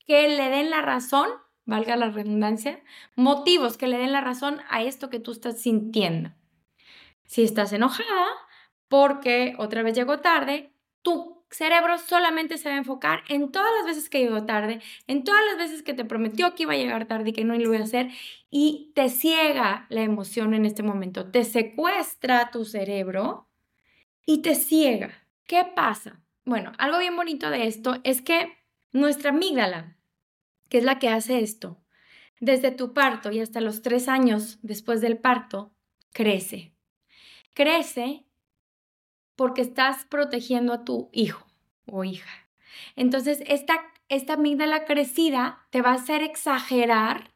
que 0.06 0.28
le 0.28 0.48
den 0.48 0.70
la 0.70 0.82
razón, 0.82 1.28
valga 1.64 1.96
la 1.96 2.10
redundancia, 2.10 2.82
motivos 3.14 3.76
que 3.76 3.88
le 3.88 3.98
den 3.98 4.12
la 4.12 4.20
razón 4.20 4.60
a 4.68 4.82
esto 4.82 5.10
que 5.10 5.20
tú 5.20 5.32
estás 5.32 5.60
sintiendo. 5.60 6.30
Si 7.24 7.42
estás 7.42 7.72
enojada 7.72 8.26
porque 8.88 9.54
otra 9.58 9.82
vez 9.82 9.94
llegó 9.94 10.20
tarde, 10.20 10.72
tu 11.02 11.35
cerebro 11.50 11.98
solamente 11.98 12.58
se 12.58 12.68
va 12.68 12.74
a 12.74 12.78
enfocar 12.78 13.22
en 13.28 13.50
todas 13.52 13.70
las 13.78 13.86
veces 13.86 14.08
que 14.10 14.20
llegó 14.20 14.44
tarde, 14.44 14.80
en 15.06 15.24
todas 15.24 15.40
las 15.46 15.58
veces 15.58 15.82
que 15.82 15.94
te 15.94 16.04
prometió 16.04 16.54
que 16.54 16.64
iba 16.64 16.72
a 16.72 16.76
llegar 16.76 17.06
tarde 17.06 17.30
y 17.30 17.32
que 17.32 17.44
no 17.44 17.54
lo 17.54 17.62
iba 17.62 17.78
a 17.78 17.84
hacer, 17.84 18.10
y 18.50 18.92
te 18.94 19.08
ciega 19.08 19.86
la 19.88 20.02
emoción 20.02 20.54
en 20.54 20.66
este 20.66 20.82
momento, 20.82 21.30
te 21.30 21.44
secuestra 21.44 22.50
tu 22.50 22.64
cerebro 22.64 23.48
y 24.24 24.42
te 24.42 24.54
ciega. 24.54 25.26
¿Qué 25.46 25.64
pasa? 25.64 26.20
Bueno, 26.44 26.72
algo 26.78 26.98
bien 26.98 27.16
bonito 27.16 27.50
de 27.50 27.66
esto 27.66 27.98
es 28.04 28.22
que 28.22 28.56
nuestra 28.92 29.30
amígdala, 29.30 29.96
que 30.68 30.78
es 30.78 30.84
la 30.84 30.98
que 30.98 31.08
hace 31.08 31.40
esto, 31.40 31.80
desde 32.40 32.70
tu 32.70 32.92
parto 32.92 33.32
y 33.32 33.40
hasta 33.40 33.60
los 33.60 33.82
tres 33.82 34.08
años 34.08 34.58
después 34.62 35.00
del 35.00 35.18
parto, 35.18 35.72
crece. 36.12 36.74
Crece 37.54 38.25
porque 39.36 39.62
estás 39.62 40.04
protegiendo 40.06 40.72
a 40.72 40.84
tu 40.84 41.10
hijo 41.12 41.46
o 41.86 42.04
hija. 42.04 42.48
Entonces, 42.96 43.42
esta, 43.46 43.74
esta 44.08 44.34
amígdala 44.34 44.84
crecida 44.84 45.66
te 45.70 45.82
va 45.82 45.90
a 45.90 45.94
hacer 45.94 46.22
exagerar 46.22 47.32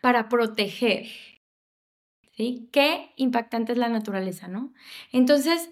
para 0.00 0.28
proteger. 0.28 1.06
¿Sí? 2.32 2.68
Qué 2.72 3.12
impactante 3.16 3.72
es 3.72 3.78
la 3.78 3.88
naturaleza, 3.88 4.48
¿no? 4.48 4.72
Entonces, 5.12 5.70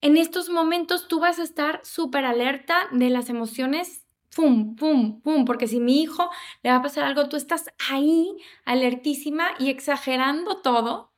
en 0.00 0.16
estos 0.16 0.48
momentos 0.48 1.08
tú 1.08 1.20
vas 1.20 1.38
a 1.38 1.42
estar 1.42 1.80
súper 1.84 2.24
alerta 2.24 2.88
de 2.92 3.10
las 3.10 3.28
emociones, 3.28 4.06
pum, 4.34 4.74
pum, 4.76 5.20
pum, 5.20 5.44
porque 5.44 5.66
si 5.66 5.80
mi 5.80 6.00
hijo 6.02 6.30
le 6.62 6.70
va 6.70 6.76
a 6.76 6.82
pasar 6.82 7.04
algo, 7.04 7.28
tú 7.28 7.36
estás 7.36 7.66
ahí 7.90 8.36
alertísima 8.64 9.50
y 9.58 9.70
exagerando 9.70 10.62
todo 10.62 11.11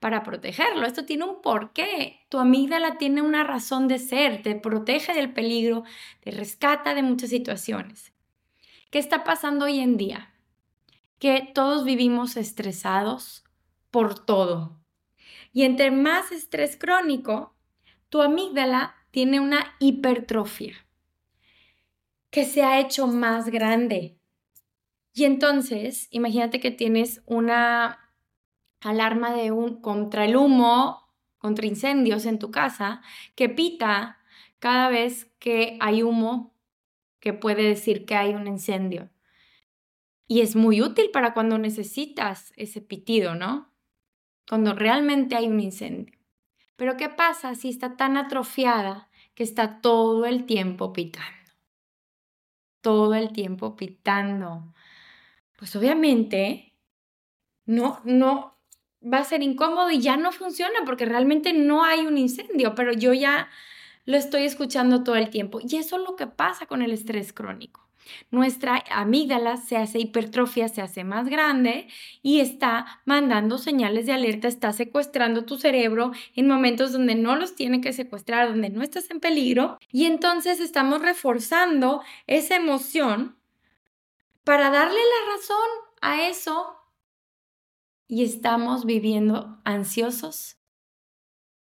para 0.00 0.22
protegerlo. 0.22 0.86
Esto 0.86 1.04
tiene 1.04 1.24
un 1.24 1.40
porqué. 1.42 2.26
Tu 2.30 2.38
amígdala 2.38 2.98
tiene 2.98 3.22
una 3.22 3.44
razón 3.44 3.86
de 3.86 3.98
ser, 3.98 4.42
te 4.42 4.56
protege 4.56 5.12
del 5.12 5.32
peligro, 5.32 5.84
te 6.20 6.30
rescata 6.30 6.94
de 6.94 7.02
muchas 7.02 7.30
situaciones. 7.30 8.12
¿Qué 8.90 8.98
está 8.98 9.22
pasando 9.22 9.66
hoy 9.66 9.78
en 9.78 9.96
día? 9.96 10.34
Que 11.18 11.48
todos 11.54 11.84
vivimos 11.84 12.36
estresados 12.36 13.44
por 13.90 14.18
todo. 14.18 14.80
Y 15.52 15.64
entre 15.64 15.90
más 15.90 16.32
estrés 16.32 16.76
crónico, 16.76 17.54
tu 18.08 18.22
amígdala 18.22 18.96
tiene 19.10 19.38
una 19.38 19.76
hipertrofia 19.80 20.74
que 22.30 22.44
se 22.44 22.62
ha 22.62 22.80
hecho 22.80 23.06
más 23.06 23.48
grande. 23.48 24.16
Y 25.12 25.24
entonces, 25.24 26.06
imagínate 26.10 26.60
que 26.60 26.70
tienes 26.70 27.22
una 27.26 27.99
alarma 28.80 29.32
de 29.32 29.50
un 29.50 29.80
contra 29.80 30.24
el 30.24 30.36
humo, 30.36 31.08
contra 31.38 31.66
incendios 31.66 32.26
en 32.26 32.38
tu 32.38 32.50
casa, 32.50 33.02
que 33.34 33.48
pita 33.48 34.18
cada 34.58 34.88
vez 34.88 35.30
que 35.38 35.76
hay 35.80 36.02
humo, 36.02 36.54
que 37.18 37.32
puede 37.32 37.62
decir 37.62 38.06
que 38.06 38.14
hay 38.14 38.34
un 38.34 38.46
incendio. 38.46 39.10
Y 40.26 40.42
es 40.42 40.54
muy 40.54 40.80
útil 40.80 41.10
para 41.12 41.34
cuando 41.34 41.58
necesitas 41.58 42.52
ese 42.56 42.80
pitido, 42.80 43.34
¿no? 43.34 43.72
Cuando 44.48 44.74
realmente 44.74 45.34
hay 45.34 45.48
un 45.48 45.60
incendio. 45.60 46.18
Pero 46.76 46.96
¿qué 46.96 47.08
pasa 47.08 47.54
si 47.54 47.68
está 47.68 47.96
tan 47.96 48.16
atrofiada 48.16 49.10
que 49.34 49.42
está 49.42 49.80
todo 49.80 50.24
el 50.26 50.46
tiempo 50.46 50.92
pitando? 50.92 51.52
Todo 52.80 53.14
el 53.14 53.32
tiempo 53.32 53.76
pitando. 53.76 54.72
Pues 55.58 55.76
obviamente 55.76 56.70
no, 57.66 58.00
no, 58.04 58.59
va 59.02 59.18
a 59.18 59.24
ser 59.24 59.42
incómodo 59.42 59.90
y 59.90 60.00
ya 60.00 60.16
no 60.16 60.32
funciona 60.32 60.80
porque 60.84 61.04
realmente 61.04 61.52
no 61.52 61.84
hay 61.84 62.06
un 62.06 62.18
incendio, 62.18 62.74
pero 62.74 62.92
yo 62.92 63.12
ya 63.12 63.48
lo 64.04 64.16
estoy 64.16 64.44
escuchando 64.44 65.04
todo 65.04 65.16
el 65.16 65.30
tiempo. 65.30 65.60
Y 65.62 65.76
eso 65.76 65.96
es 65.96 66.02
lo 66.02 66.16
que 66.16 66.26
pasa 66.26 66.66
con 66.66 66.82
el 66.82 66.92
estrés 66.92 67.32
crónico. 67.32 67.86
Nuestra 68.30 68.82
amígdala 68.90 69.56
se 69.56 69.76
hace 69.76 70.00
hipertrofia, 70.00 70.68
se 70.68 70.82
hace 70.82 71.04
más 71.04 71.28
grande 71.28 71.86
y 72.22 72.40
está 72.40 73.00
mandando 73.04 73.58
señales 73.58 74.06
de 74.06 74.12
alerta, 74.12 74.48
está 74.48 74.72
secuestrando 74.72 75.44
tu 75.44 75.58
cerebro 75.58 76.10
en 76.34 76.48
momentos 76.48 76.92
donde 76.92 77.14
no 77.14 77.36
los 77.36 77.54
tiene 77.54 77.80
que 77.80 77.92
secuestrar, 77.92 78.48
donde 78.48 78.70
no 78.70 78.82
estás 78.82 79.10
en 79.10 79.20
peligro. 79.20 79.78
Y 79.92 80.06
entonces 80.06 80.60
estamos 80.60 81.02
reforzando 81.02 82.02
esa 82.26 82.56
emoción 82.56 83.36
para 84.44 84.70
darle 84.70 84.98
la 84.98 85.36
razón 85.36 85.68
a 86.00 86.28
eso 86.28 86.79
y 88.10 88.24
estamos 88.24 88.86
viviendo 88.86 89.60
ansiosos, 89.62 90.58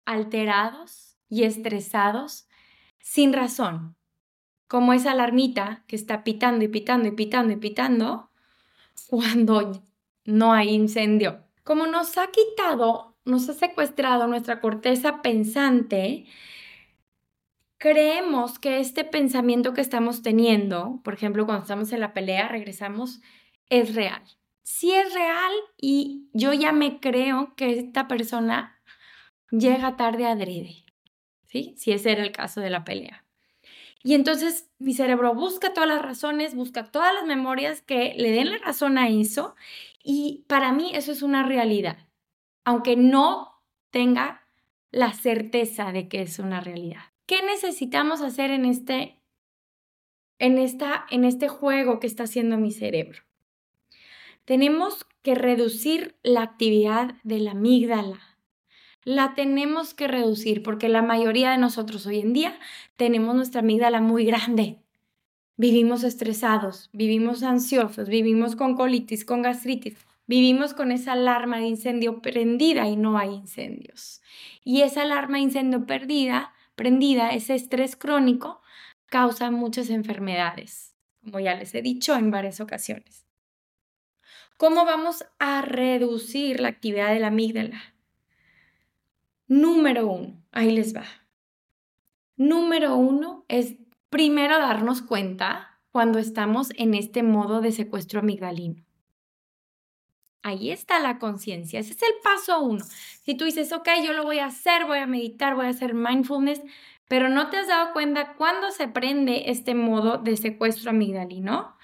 alterados 0.06 1.18
y 1.28 1.44
estresados 1.44 2.48
sin 3.00 3.34
razón, 3.34 3.98
como 4.70 4.94
esa 4.94 5.12
alarmita 5.12 5.84
que 5.86 5.98
está 5.98 6.24
pitando 6.24 6.64
y 6.64 6.70
pitando 6.70 7.10
y 7.10 7.12
pitando 7.12 7.52
y 7.52 7.58
pitando 7.58 8.32
cuando 9.10 9.84
no 10.24 10.54
hay 10.54 10.70
incendio. 10.70 11.44
Como 11.66 11.88
nos 11.88 12.18
ha 12.18 12.28
quitado, 12.28 13.18
nos 13.26 13.50
ha 13.50 13.54
secuestrado 13.54 14.26
nuestra 14.28 14.62
corteza 14.62 15.22
pensante, 15.22 16.26
creemos 17.78 18.60
que 18.60 18.80
este 18.80 19.04
pensamiento 19.04 19.74
que 19.74 19.82
estamos 19.82 20.22
teniendo, 20.22 21.02
por 21.04 21.16
ejemplo, 21.16 21.46
cuando 21.46 21.64
estamos 21.64 21.92
en 21.92 22.00
la 22.00 22.14
pelea, 22.14 22.48
regresamos, 22.48 23.20
es 23.68 23.94
real 23.94 24.39
si 24.70 24.92
es 24.92 25.12
real 25.16 25.52
y 25.78 26.30
yo 26.32 26.54
ya 26.54 26.72
me 26.72 27.00
creo 27.00 27.56
que 27.56 27.80
esta 27.80 28.08
persona 28.08 28.80
llega 29.50 29.98
tarde 29.98 30.28
adrede, 30.28 30.86
¿sí? 31.48 31.74
Si 31.76 31.92
ese 31.92 32.12
era 32.12 32.22
el 32.22 32.32
caso 32.32 32.62
de 32.62 32.70
la 32.70 32.84
pelea. 32.84 33.26
Y 34.04 34.14
entonces 34.14 34.70
mi 34.78 34.94
cerebro 34.94 35.34
busca 35.34 35.74
todas 35.74 35.90
las 35.90 36.04
razones, 36.04 36.54
busca 36.54 36.92
todas 36.92 37.16
las 37.16 37.26
memorias 37.26 37.82
que 37.82 38.14
le 38.16 38.30
den 38.30 38.52
la 38.52 38.60
razón 38.60 39.00
a 39.00 39.10
eso 39.10 39.56
y 40.04 40.46
para 40.48 40.72
mí 40.72 40.92
eso 40.94 41.12
es 41.12 41.24
una 41.24 41.42
realidad, 41.42 42.08
aunque 42.64 42.96
no 42.96 43.64
tenga 43.90 44.46
la 44.92 45.14
certeza 45.14 45.92
de 45.92 46.08
que 46.08 46.22
es 46.22 46.38
una 46.38 46.62
realidad. 46.62 47.02
¿Qué 47.26 47.42
necesitamos 47.42 48.22
hacer 48.22 48.52
en 48.52 48.66
este, 48.66 49.20
en 50.38 50.60
esta, 50.60 51.08
en 51.10 51.26
este 51.26 51.48
juego 51.48 52.00
que 52.00 52.06
está 52.06 52.26
haciendo 52.26 52.58
mi 52.60 52.72
cerebro? 52.72 53.24
Tenemos 54.50 55.06
que 55.22 55.36
reducir 55.36 56.16
la 56.24 56.42
actividad 56.42 57.14
de 57.22 57.38
la 57.38 57.52
amígdala. 57.52 58.20
La 59.04 59.36
tenemos 59.36 59.94
que 59.94 60.08
reducir 60.08 60.64
porque 60.64 60.90
la 60.90 61.04
mayoría 61.04 61.52
de 61.52 61.60
nosotros 61.60 62.08
hoy 62.08 62.20
en 62.20 62.34
día 62.34 62.58
tenemos 62.96 63.36
nuestra 63.36 63.62
amígdala 63.62 64.02
muy 64.02 64.26
grande. 64.26 64.80
Vivimos 65.56 66.04
estresados, 66.04 66.90
vivimos 66.94 67.44
ansiosos, 67.44 68.10
vivimos 68.10 68.56
con 68.56 68.76
colitis, 68.76 69.24
con 69.24 69.44
gastritis, 69.44 70.00
vivimos 70.26 70.74
con 70.74 70.92
esa 70.92 71.12
alarma 71.12 71.60
de 71.60 71.68
incendio 71.68 72.20
prendida 72.20 72.88
y 72.88 72.96
no 72.96 73.20
hay 73.20 73.30
incendios. 73.30 74.24
Y 74.64 74.82
esa 74.82 75.04
alarma 75.04 75.38
de 75.38 75.44
incendio 75.44 75.86
perdida, 75.86 76.56
prendida, 76.74 77.36
ese 77.36 77.54
estrés 77.54 77.96
crónico, 77.96 78.62
causa 79.06 79.52
muchas 79.52 79.92
enfermedades, 79.92 80.96
como 81.24 81.40
ya 81.40 81.54
les 81.54 81.76
he 81.76 81.84
dicho 81.84 82.16
en 82.16 82.32
varias 82.32 82.60
ocasiones. 82.62 83.29
¿Cómo 84.60 84.84
vamos 84.84 85.24
a 85.40 85.62
reducir 85.62 86.60
la 86.60 86.68
actividad 86.68 87.14
de 87.14 87.22
la 87.22 87.28
amígdala? 87.28 87.96
Número 89.48 90.06
uno, 90.06 90.44
ahí 90.52 90.72
les 90.72 90.94
va. 90.94 91.06
Número 92.36 92.98
uno 92.98 93.46
es 93.48 93.78
primero 94.10 94.60
darnos 94.60 95.02
cuenta 95.02 95.80
cuando 95.94 96.20
estamos 96.20 96.72
en 96.76 96.94
este 96.94 97.24
modo 97.24 97.62
de 97.62 97.72
secuestro 97.72 98.20
amigdalino. 98.20 98.84
Ahí 100.44 100.72
está 100.72 101.00
la 101.00 101.20
conciencia. 101.20 101.80
Ese 101.80 101.94
es 101.94 102.02
el 102.02 102.16
paso 102.22 102.60
uno. 102.60 102.84
Si 103.24 103.36
tú 103.36 103.46
dices, 103.46 103.72
ok, 103.72 103.88
yo 104.06 104.12
lo 104.12 104.26
voy 104.26 104.40
a 104.40 104.48
hacer, 104.48 104.84
voy 104.84 104.98
a 104.98 105.08
meditar, 105.08 105.56
voy 105.56 105.68
a 105.68 105.70
hacer 105.70 105.94
mindfulness, 105.94 106.62
pero 107.08 107.30
no 107.30 107.50
te 107.50 107.56
has 107.56 107.70
dado 107.70 107.94
cuenta 107.94 108.34
cuándo 108.34 108.72
se 108.72 108.90
prende 108.90 109.52
este 109.52 109.74
modo 109.74 110.18
de 110.18 110.36
secuestro 110.36 110.90
amigdalino, 110.90 111.78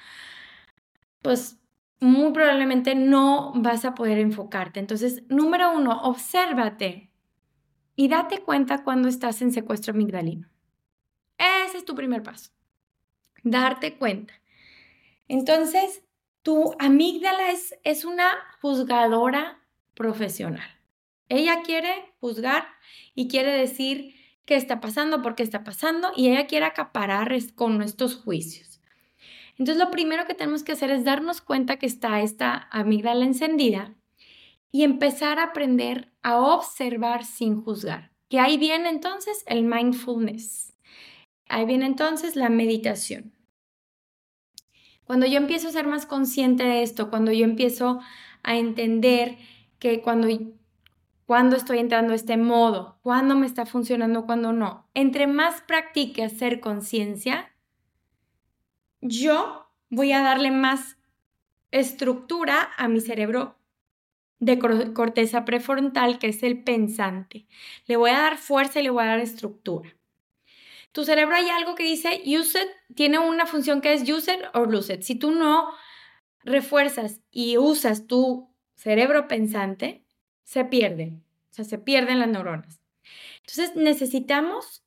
pues 1.22 1.58
muy 2.06 2.32
probablemente 2.32 2.94
no 2.96 3.52
vas 3.56 3.84
a 3.84 3.96
poder 3.96 4.20
enfocarte. 4.20 4.80
Entonces, 4.80 5.24
número 5.28 5.76
uno, 5.76 6.04
obsérvate 6.04 7.12
y 7.96 8.08
date 8.08 8.40
cuenta 8.40 8.84
cuando 8.84 9.08
estás 9.08 9.42
en 9.42 9.52
secuestro 9.52 9.94
amigdalino. 9.94 10.48
Ese 11.38 11.80
es 11.80 11.86
tu 11.86 11.96
primer 11.96 12.24
paso, 12.24 12.52
darte 13.44 13.98
cuenta. 13.98 14.34
Entonces, 15.28 16.04
tu 16.44 16.76
amígdala 16.78 17.52
es, 17.52 17.76
es 17.84 18.06
una 18.06 18.30
juzgadora 18.62 19.64
profesional. 19.96 20.70
Ella 21.28 21.64
quiere 21.64 22.14
juzgar 22.20 22.68
y 23.16 23.28
quiere 23.28 23.52
decir 23.52 24.14
qué 24.46 24.56
está 24.56 24.80
pasando, 24.80 25.24
por 25.24 25.34
qué 25.34 25.42
está 25.42 25.64
pasando, 25.64 26.12
y 26.16 26.30
ella 26.30 26.46
quiere 26.46 26.68
acaparar 26.68 27.36
con 27.56 27.80
nuestros 27.80 28.16
juicios. 28.16 28.75
Entonces 29.58 29.78
lo 29.78 29.92
primero 29.92 30.26
que 30.26 30.34
tenemos 30.34 30.64
que 30.64 30.74
hacer 30.74 30.92
es 30.92 31.04
darnos 31.04 31.42
cuenta 31.42 31.78
que 31.78 31.86
está 31.86 32.22
esta 32.22 32.68
amígdala 32.72 33.24
encendida 33.26 33.96
y 34.72 34.84
empezar 34.84 35.40
a 35.40 35.44
aprender 35.44 36.12
a 36.22 36.38
observar 36.38 37.24
sin 37.24 37.62
juzgar. 37.62 38.12
Que 38.30 38.40
ahí 38.40 38.58
viene 38.58 38.90
entonces 38.90 39.44
el 39.48 39.64
mindfulness. 39.64 40.74
Ahí 41.48 41.66
viene 41.66 41.86
entonces 41.86 42.36
la 42.36 42.50
meditación. 42.50 43.34
Cuando 45.06 45.28
yo 45.28 45.38
empiezo 45.38 45.68
a 45.68 45.72
ser 45.72 45.88
más 45.88 46.06
consciente 46.06 46.64
de 46.64 46.82
esto, 46.82 47.10
cuando 47.10 47.32
yo 47.32 47.46
empiezo 47.46 48.02
a 48.44 48.58
entender 48.58 49.38
que 49.80 50.02
cuando, 50.02 50.28
cuando 51.26 51.56
estoy 51.56 51.78
entrando 51.78 52.14
este 52.14 52.38
modo, 52.38 53.00
cuando 53.04 53.36
me 53.36 53.46
está 53.46 53.66
funcionando, 53.66 54.26
cuando 54.26 54.52
no, 54.52 54.90
entre 54.94 55.28
más 55.28 55.62
practique 55.62 56.24
hacer 56.24 56.60
conciencia, 56.60 57.55
yo 59.08 59.72
voy 59.90 60.12
a 60.12 60.22
darle 60.22 60.52
más 60.52 60.98
estructura 61.72 62.70
a 62.78 62.88
mi 62.88 63.02
cerebro 63.02 63.58
de 64.40 64.60
corteza 64.94 65.46
prefrontal, 65.46 66.20
que 66.20 66.28
es 66.28 66.44
el 66.44 66.64
pensante. 66.64 67.46
Le 67.86 67.98
voy 67.98 68.12
a 68.12 68.20
dar 68.20 68.38
fuerza 68.38 68.80
y 68.80 68.84
le 68.84 68.90
voy 68.90 69.04
a 69.04 69.08
dar 69.08 69.20
estructura. 69.20 69.96
Tu 70.92 71.04
cerebro 71.04 71.36
hay 71.36 71.50
algo 71.50 71.76
que 71.76 71.84
dice 71.84 72.22
use 72.26 72.60
it, 72.62 72.96
tiene 72.96 73.20
una 73.20 73.46
función 73.46 73.82
que 73.82 73.94
es 73.94 74.10
use 74.10 74.34
it 74.34 74.42
or 74.54 74.72
lose 74.72 74.94
it. 74.94 75.02
Si 75.02 75.16
tú 75.16 75.32
no 75.32 75.70
refuerzas 76.44 77.22
y 77.32 77.58
usas 77.58 78.08
tu 78.08 78.50
cerebro 78.76 79.28
pensante, 79.28 80.06
se 80.44 80.66
pierde. 80.66 81.20
O 81.52 81.54
sea, 81.54 81.66
se 81.66 81.78
pierden 81.78 82.20
las 82.20 82.30
neuronas. 82.30 82.82
Entonces 83.40 83.76
necesitamos 83.76 84.84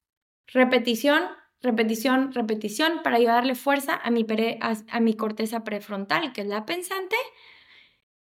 repetición 0.47 1.25
repetición, 1.63 2.33
repetición 2.33 3.03
para 3.03 3.17
ayudarle 3.17 3.55
fuerza 3.55 3.95
a 3.97 4.11
mi, 4.11 4.27
a, 4.61 5.01
mi 5.01 5.15
corteza 5.15 5.65
prefrontal, 5.65 6.33
que 6.33 6.43
es 6.43 6.47
la 6.47 6.67
pensante, 6.67 7.17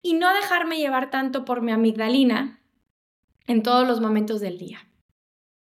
y 0.02 0.14
no 0.14 0.34
dejarme 0.34 0.78
llevar 0.78 1.10
tanto 1.10 1.44
por 1.46 1.62
mi 1.62 1.72
amigdalina 1.72 2.62
en 3.48 3.64
todos 3.64 3.88
los 3.88 4.02
momentos 4.02 4.42
del 4.42 4.58
día. 4.58 4.88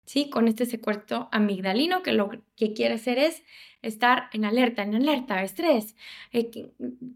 ¿Sí? 0.06 0.30
Con 0.30 0.48
este 0.48 0.68
secuestro 0.68 1.30
amigdalino 1.32 2.04
que 2.04 2.12
lo 2.12 2.30
que 2.56 2.74
quiere 2.74 2.94
hacer 2.96 3.18
es 3.18 3.44
estar 3.82 4.30
en 4.34 4.46
alerta, 4.46 4.84
en 4.84 4.96
alerta, 4.96 5.42
estrés. 5.42 5.96
Eh, 6.32 6.52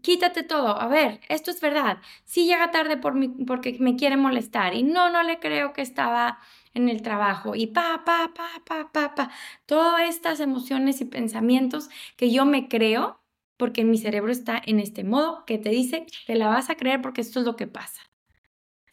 quítate 0.02 0.42
todo. 0.42 0.80
A 0.80 0.88
ver, 0.88 1.20
esto 1.28 1.52
es 1.52 1.60
verdad. 1.60 1.98
Sí 2.24 2.46
llega 2.46 2.72
tarde 2.72 2.96
por 2.96 3.14
porque 3.46 3.76
me 3.78 3.94
quiere 3.94 4.16
molestar 4.16 4.74
y 4.74 4.82
no, 4.82 5.08
no 5.10 5.22
le 5.22 5.38
creo 5.38 5.72
que 5.72 5.82
estaba 5.82 6.40
en 6.74 6.88
el 6.88 7.02
trabajo 7.02 7.54
y 7.54 7.66
pa, 7.68 8.02
pa, 8.04 8.32
pa, 8.34 8.62
pa, 8.64 8.90
pa, 8.92 9.14
pa, 9.14 9.30
todas 9.66 10.08
estas 10.08 10.40
emociones 10.40 11.00
y 11.00 11.04
pensamientos 11.04 11.88
que 12.16 12.30
yo 12.30 12.44
me 12.44 12.68
creo 12.68 13.20
porque 13.56 13.84
mi 13.84 13.98
cerebro 13.98 14.32
está 14.32 14.60
en 14.64 14.80
este 14.80 15.04
modo 15.04 15.44
que 15.44 15.58
te 15.58 15.68
dice, 15.68 16.06
te 16.26 16.34
la 16.34 16.48
vas 16.48 16.70
a 16.70 16.76
creer 16.76 17.02
porque 17.02 17.20
esto 17.20 17.40
es 17.40 17.46
lo 17.46 17.56
que 17.56 17.66
pasa. 17.66 18.02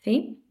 ¿Sí? 0.02 0.44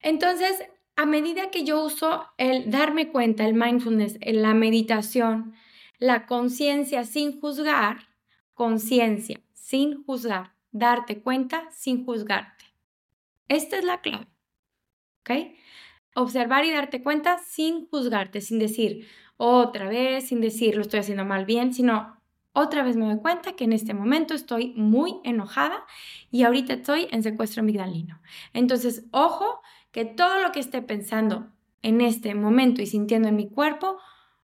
Entonces, 0.00 0.62
a 0.94 1.06
medida 1.06 1.50
que 1.50 1.64
yo 1.64 1.84
uso 1.84 2.26
el 2.38 2.70
darme 2.70 3.10
cuenta, 3.10 3.44
el 3.44 3.54
mindfulness, 3.54 4.18
la 4.20 4.54
meditación, 4.54 5.54
la 5.98 6.26
conciencia 6.26 7.04
sin 7.04 7.40
juzgar, 7.40 8.08
conciencia 8.54 9.40
sin 9.52 10.04
juzgar, 10.04 10.54
darte 10.70 11.20
cuenta 11.20 11.68
sin 11.72 12.04
juzgarte. 12.04 12.64
Esta 13.48 13.78
es 13.78 13.84
la 13.84 14.00
clave. 14.00 14.26
Observar 16.14 16.64
y 16.64 16.72
darte 16.72 17.02
cuenta 17.02 17.38
sin 17.38 17.86
juzgarte, 17.88 18.40
sin 18.40 18.58
decir 18.58 19.06
otra 19.36 19.88
vez, 19.88 20.28
sin 20.28 20.40
decir 20.40 20.74
lo 20.74 20.82
estoy 20.82 21.00
haciendo 21.00 21.24
mal 21.24 21.44
bien, 21.44 21.72
sino 21.72 22.18
otra 22.52 22.82
vez 22.82 22.96
me 22.96 23.06
doy 23.06 23.18
cuenta 23.18 23.52
que 23.52 23.64
en 23.64 23.72
este 23.72 23.94
momento 23.94 24.34
estoy 24.34 24.72
muy 24.74 25.20
enojada 25.22 25.84
y 26.30 26.42
ahorita 26.42 26.74
estoy 26.74 27.06
en 27.12 27.22
secuestro 27.22 27.62
amigdalino. 27.62 28.20
Entonces, 28.52 29.04
ojo, 29.12 29.60
que 29.92 30.04
todo 30.04 30.42
lo 30.42 30.50
que 30.50 30.60
esté 30.60 30.82
pensando 30.82 31.52
en 31.82 32.00
este 32.00 32.34
momento 32.34 32.82
y 32.82 32.86
sintiendo 32.86 33.28
en 33.28 33.36
mi 33.36 33.48
cuerpo 33.48 33.98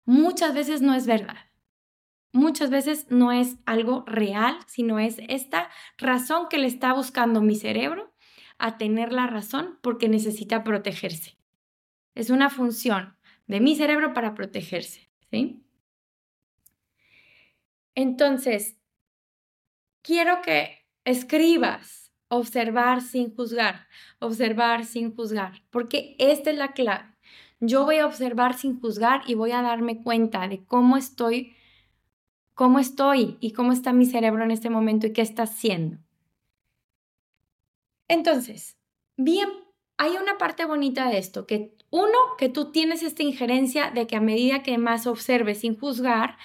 muchas 0.05 0.55
veces 0.55 0.81
no 0.81 0.95
es 0.95 1.05
verdad. 1.05 1.37
Muchas 2.31 2.69
veces 2.69 3.07
no 3.09 3.31
es 3.31 3.57
algo 3.65 4.03
real, 4.07 4.57
sino 4.67 4.99
es 4.99 5.17
esta 5.27 5.69
razón 5.97 6.47
que 6.49 6.57
le 6.57 6.67
está 6.67 6.93
buscando 6.93 7.41
mi 7.41 7.55
cerebro 7.55 8.08
a 8.59 8.77
tener 8.77 9.11
la 9.11 9.25
razón 9.25 9.79
porque 9.81 10.09
necesita 10.09 10.63
protegerse. 10.63 11.37
Es 12.13 12.29
una 12.29 12.49
función 12.49 13.15
de 13.47 13.59
mi 13.61 13.75
cerebro 13.75 14.13
para 14.13 14.35
protegerse, 14.35 15.09
¿sí? 15.31 15.63
Entonces, 17.95 18.77
quiero 20.01 20.41
que 20.41 20.85
escribas 21.05 22.11
observar 22.27 23.01
sin 23.01 23.35
juzgar, 23.35 23.87
observar 24.19 24.85
sin 24.85 25.15
juzgar, 25.15 25.63
porque 25.71 26.15
esta 26.19 26.51
es 26.51 26.57
la 26.57 26.73
clave. 26.73 27.05
Yo 27.59 27.83
voy 27.85 27.97
a 27.97 28.05
observar 28.05 28.53
sin 28.55 28.79
juzgar 28.79 29.21
y 29.25 29.33
voy 29.33 29.51
a 29.51 29.61
darme 29.61 30.01
cuenta 30.03 30.47
de 30.47 30.63
cómo 30.63 30.95
estoy, 30.95 31.55
cómo 32.53 32.79
estoy 32.79 33.37
y 33.41 33.51
cómo 33.51 33.71
está 33.71 33.91
mi 33.93 34.05
cerebro 34.05 34.43
en 34.43 34.51
este 34.51 34.69
momento 34.69 35.07
y 35.07 35.13
qué 35.13 35.21
está 35.21 35.43
haciendo. 35.43 35.97
Entonces, 38.09 38.77
bien, 39.15 39.47
hay 39.97 40.17
una 40.21 40.37
parte 40.37 40.65
bonita 40.65 41.07
de 41.09 41.19
esto, 41.19 41.47
que 41.47 41.75
uno, 41.91 42.17
que 42.37 42.49
tú 42.49 42.71
tienes 42.71 43.03
esta 43.03 43.23
injerencia 43.23 43.91
de 43.91 44.07
que 44.07 44.17
a 44.17 44.21
medida 44.21 44.63
que 44.63 44.77
más 44.77 45.07
observes 45.07 45.59
sin 45.59 45.77
juzgar 45.77 46.37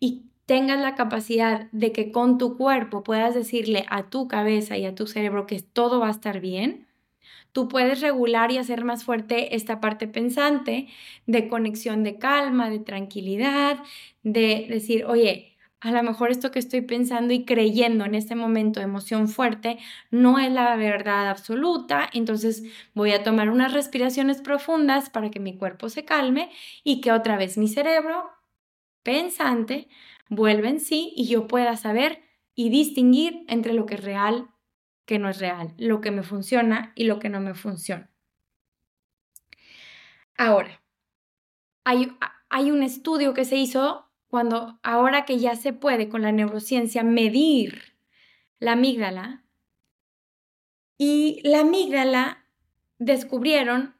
y 0.00 0.22
tengas 0.46 0.80
la 0.80 0.94
capacidad 0.94 1.68
de 1.72 1.92
que 1.92 2.10
con 2.12 2.38
tu 2.38 2.56
cuerpo 2.56 3.02
puedas 3.04 3.34
decirle 3.34 3.84
a 3.90 4.08
tu 4.08 4.28
cabeza 4.28 4.78
y 4.78 4.86
a 4.86 4.94
tu 4.94 5.06
cerebro 5.06 5.46
que 5.46 5.60
todo 5.60 6.00
va 6.00 6.08
a 6.08 6.12
estar 6.12 6.40
bien, 6.40 6.86
tú 7.52 7.68
puedes 7.68 8.00
regular 8.00 8.52
y 8.52 8.58
hacer 8.58 8.84
más 8.84 9.04
fuerte 9.04 9.56
esta 9.56 9.80
parte 9.80 10.06
pensante 10.06 10.88
de 11.26 11.48
conexión 11.48 12.04
de 12.04 12.18
calma, 12.18 12.70
de 12.70 12.78
tranquilidad, 12.78 13.78
de 14.22 14.66
decir, 14.70 15.04
oye, 15.04 15.57
a 15.80 15.92
lo 15.92 16.02
mejor 16.02 16.30
esto 16.30 16.50
que 16.50 16.58
estoy 16.58 16.80
pensando 16.80 17.32
y 17.32 17.44
creyendo 17.44 18.04
en 18.04 18.14
este 18.14 18.34
momento 18.34 18.80
emoción 18.80 19.28
fuerte 19.28 19.78
no 20.10 20.38
es 20.38 20.50
la 20.50 20.74
verdad 20.76 21.28
absoluta, 21.28 22.08
entonces 22.12 22.64
voy 22.94 23.12
a 23.12 23.22
tomar 23.22 23.48
unas 23.48 23.72
respiraciones 23.72 24.42
profundas 24.42 25.08
para 25.10 25.30
que 25.30 25.38
mi 25.38 25.56
cuerpo 25.56 25.88
se 25.88 26.04
calme 26.04 26.50
y 26.82 27.00
que 27.00 27.12
otra 27.12 27.36
vez 27.36 27.56
mi 27.58 27.68
cerebro 27.68 28.28
pensante 29.04 29.88
vuelve 30.28 30.68
en 30.68 30.80
sí 30.80 31.12
y 31.16 31.28
yo 31.28 31.46
pueda 31.46 31.76
saber 31.76 32.22
y 32.54 32.70
distinguir 32.70 33.44
entre 33.46 33.72
lo 33.72 33.86
que 33.86 33.94
es 33.94 34.04
real, 34.04 34.50
que 35.06 35.20
no 35.20 35.28
es 35.28 35.38
real, 35.38 35.74
lo 35.78 36.00
que 36.00 36.10
me 36.10 36.24
funciona 36.24 36.92
y 36.96 37.04
lo 37.04 37.20
que 37.20 37.28
no 37.28 37.40
me 37.40 37.54
funciona. 37.54 38.10
Ahora, 40.36 40.82
hay, 41.84 42.12
hay 42.48 42.70
un 42.72 42.82
estudio 42.82 43.32
que 43.32 43.44
se 43.44 43.56
hizo 43.56 44.07
cuando 44.28 44.78
ahora 44.82 45.24
que 45.24 45.38
ya 45.38 45.56
se 45.56 45.72
puede 45.72 46.08
con 46.08 46.22
la 46.22 46.32
neurociencia 46.32 47.02
medir 47.02 47.96
la 48.58 48.72
amígdala 48.72 49.44
y 50.98 51.40
la 51.44 51.60
amígdala 51.60 52.44
descubrieron 52.98 53.96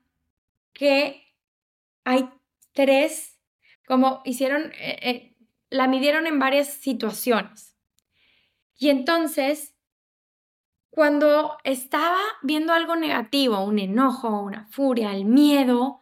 que 0.72 1.34
hay 2.04 2.28
tres, 2.72 3.38
como 3.86 4.20
hicieron, 4.24 4.72
eh, 4.72 4.98
eh, 5.02 5.36
la 5.70 5.88
midieron 5.88 6.26
en 6.26 6.38
varias 6.38 6.68
situaciones. 6.68 7.76
Y 8.76 8.90
entonces, 8.90 9.74
cuando 10.90 11.56
estaba 11.64 12.18
viendo 12.42 12.72
algo 12.72 12.96
negativo, 12.96 13.60
un 13.64 13.78
enojo, 13.78 14.40
una 14.40 14.66
furia, 14.66 15.14
el 15.14 15.24
miedo, 15.24 16.00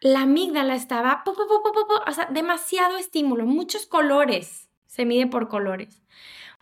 la 0.00 0.22
amígdala 0.22 0.74
estaba, 0.74 1.22
o 1.26 2.12
sea, 2.12 2.26
demasiado 2.26 2.96
estímulo, 2.96 3.44
muchos 3.46 3.86
colores, 3.86 4.70
se 4.86 5.04
mide 5.04 5.26
por 5.26 5.48
colores, 5.48 6.02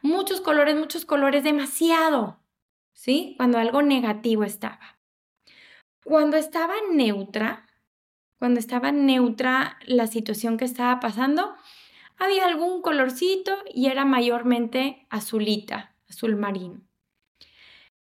muchos 0.03 0.41
colores, 0.41 0.77
muchos 0.77 1.05
colores, 1.05 1.45
demasiado, 1.45 2.41
¿sí? 2.93 3.35
Cuando 3.37 3.59
algo 3.59 3.83
negativo 3.83 4.45
estaba. 4.45 4.99
Cuando 6.05 6.37
estaba 6.37 6.75
neutra, 6.91 7.67
cuando 8.39 8.61
estaba 8.61 8.93
neutra 8.93 9.79
la 9.87 10.07
situación 10.07 10.57
que 10.57 10.65
estaba 10.65 11.01
pasando, 11.01 11.55
había 12.17 12.47
algún 12.47 12.83
colorcito 12.83 13.57
y 13.73 13.87
era 13.87 14.05
mayormente 14.05 15.07
azulita, 15.11 15.95
azul 16.09 16.37
marino. 16.37 16.81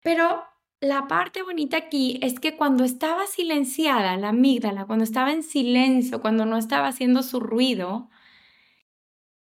Pero 0.03 0.45
la 0.83 1.07
parte 1.07 1.45
bonita 1.45 1.77
aquí 1.77 2.19
es 2.23 2.41
que 2.41 2.57
cuando 2.57 2.83
estaba 2.83 3.27
silenciada 3.29 4.17
la 4.17 4.31
amígdala, 4.31 4.85
cuando 4.85 5.05
estaba 5.05 5.31
en 5.31 5.45
silencio, 5.45 6.21
cuando 6.21 6.45
no 6.45 6.59
estaba 6.59 6.89
haciendo 6.89 7.23
su 7.23 7.39
ruido, 7.39 8.11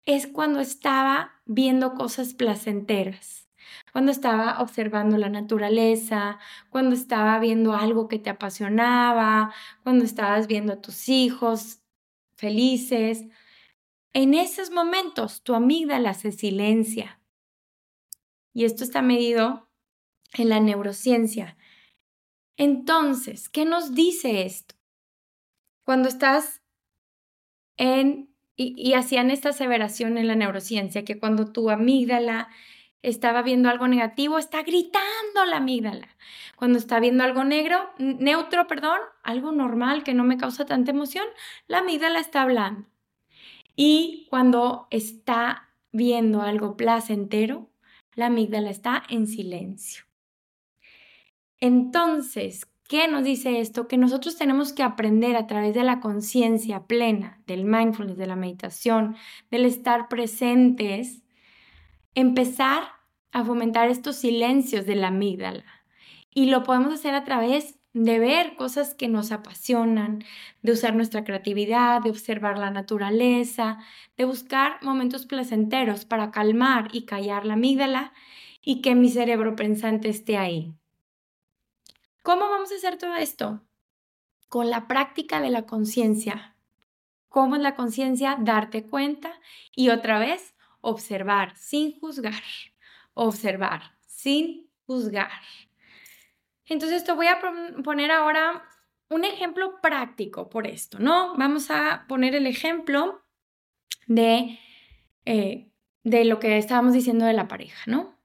es 0.06 0.26
cuando 0.26 0.60
estaba 0.60 1.40
viendo 1.46 1.94
cosas 1.94 2.34
placenteras, 2.34 3.48
cuando 3.92 4.12
estaba 4.12 4.60
observando 4.60 5.20
la 5.20 5.30
naturaleza, 5.30 6.40
cuando 6.72 6.96
estaba 6.96 7.38
viendo 7.38 7.74
algo 7.74 8.08
que 8.08 8.18
te 8.18 8.32
apasionaba, 8.32 9.54
cuando 9.84 10.06
estabas 10.06 10.48
viendo 10.48 10.74
a 10.74 10.82
tus 10.82 11.10
hijos 11.10 11.84
felices, 12.38 13.26
en 14.14 14.34
esos 14.34 14.72
momentos 14.72 15.44
tu 15.44 15.54
amígdala 15.54 16.16
se 16.16 16.32
silencia. 16.32 17.22
Y 18.52 18.66
esto 18.66 18.84
está 18.84 19.04
medido 19.04 19.69
en 20.34 20.50
la 20.50 20.60
neurociencia. 20.60 21.58
Entonces, 22.58 23.50
¿qué 23.50 23.66
nos 23.66 23.94
dice 23.96 24.44
esto? 24.44 24.76
Cuando 25.86 26.10
estás 26.10 26.62
en, 27.78 28.36
y, 28.56 28.94
hacían 28.94 29.32
esta 29.32 29.50
aseveración 29.50 30.18
en 30.18 30.28
la 30.28 30.36
neurociencia, 30.36 31.06
que 31.06 31.20
cuando 31.20 31.52
tu 31.52 31.70
amígdala 31.70 32.50
estaba 33.02 33.42
viendo 33.42 33.70
algo 33.70 33.88
negativo, 33.88 34.38
está 34.38 34.62
gritando 34.64 35.46
la 35.48 35.58
amígdala. 35.58 36.10
Cuando 36.58 36.78
está 36.78 37.00
viendo 37.00 37.24
algo 37.24 37.46
negro, 37.46 37.90
neutro, 37.98 38.68
perdón, 38.68 39.00
algo 39.24 39.54
normal 39.54 40.04
que 40.04 40.14
no 40.14 40.26
me 40.26 40.38
causa 40.38 40.66
tanta 40.66 40.92
emoción, 40.92 41.26
la 41.68 41.80
amígdala 41.80 42.20
está 42.20 42.42
hablando. 42.42 42.90
Y 43.78 44.28
cuando 44.30 44.88
está 44.92 45.70
viendo 45.94 46.42
algo 46.42 46.76
placentero, 46.76 47.70
la 48.14 48.26
amígdala 48.26 48.70
está 48.70 49.04
en 49.08 49.28
silencio. 49.28 50.09
Entonces, 51.62 52.68
¿qué 52.88 53.08
nos 53.08 53.24
dice 53.24 53.60
esto? 53.60 53.88
Que 53.88 53.98
nosotros 53.98 54.38
tenemos 54.38 54.74
que 54.74 54.84
aprender 54.84 55.36
a 55.36 55.48
través 55.48 55.74
de 55.74 55.84
la 55.84 56.00
conciencia 56.00 56.88
plena, 56.88 57.42
del 57.48 57.66
mindfulness, 57.66 58.18
de 58.18 58.28
la 58.28 58.36
meditación, 58.36 59.16
del 59.52 59.66
estar 59.66 60.08
presentes, 60.08 61.24
empezar 62.16 62.84
a 63.32 63.44
fomentar 63.44 63.90
estos 63.90 64.16
silencios 64.16 64.86
de 64.86 64.96
la 64.96 65.08
amígdala. 65.08 65.66
Y 66.34 66.50
lo 66.50 66.64
podemos 66.64 66.94
hacer 66.94 67.14
a 67.14 67.24
través 67.24 67.80
de 67.94 68.20
ver 68.20 68.56
cosas 68.56 68.94
que 68.94 69.08
nos 69.08 69.32
apasionan, 69.32 70.24
de 70.62 70.72
usar 70.72 70.96
nuestra 70.96 71.24
creatividad, 71.24 72.02
de 72.02 72.12
observar 72.12 72.58
la 72.58 72.70
naturaleza, 72.70 73.80
de 74.16 74.26
buscar 74.26 74.82
momentos 74.84 75.26
placenteros 75.26 76.06
para 76.06 76.32
calmar 76.32 76.90
y 76.94 77.06
callar 77.06 77.46
la 77.46 77.54
amígdala 77.56 78.14
y 78.62 78.82
que 78.82 78.96
mi 78.96 79.10
cerebro 79.10 79.56
pensante 79.56 80.10
esté 80.10 80.38
ahí. 80.38 80.74
¿Cómo 82.22 82.50
vamos 82.50 82.72
a 82.72 82.76
hacer 82.76 82.98
todo 82.98 83.16
esto? 83.16 83.62
Con 84.48 84.70
la 84.70 84.88
práctica 84.88 85.40
de 85.40 85.50
la 85.50 85.66
conciencia. 85.66 86.56
¿Cómo 87.30 87.56
es 87.56 87.62
la 87.62 87.76
conciencia? 87.76 88.38
Darte 88.40 88.86
cuenta 88.86 89.40
y 89.76 89.90
otra 89.90 90.20
vez 90.20 90.56
observar 90.82 91.56
sin 91.56 92.00
juzgar. 92.00 92.44
Observar 93.14 93.98
sin 94.06 94.70
juzgar. 94.86 95.32
Entonces 96.66 97.04
te 97.04 97.12
voy 97.14 97.28
a 97.28 97.40
poner 97.84 98.12
ahora 98.12 98.64
un 99.10 99.24
ejemplo 99.24 99.80
práctico 99.82 100.50
por 100.50 100.68
esto, 100.68 101.00
¿no? 101.00 101.36
Vamos 101.36 101.72
a 101.72 102.06
poner 102.08 102.36
el 102.36 102.46
ejemplo 102.46 103.24
de, 104.08 104.60
eh, 105.26 105.72
de 106.04 106.26
lo 106.26 106.40
que 106.40 106.58
estábamos 106.58 106.94
diciendo 106.94 107.26
de 107.26 107.34
la 107.34 107.48
pareja, 107.48 107.84
¿no? 107.88 108.20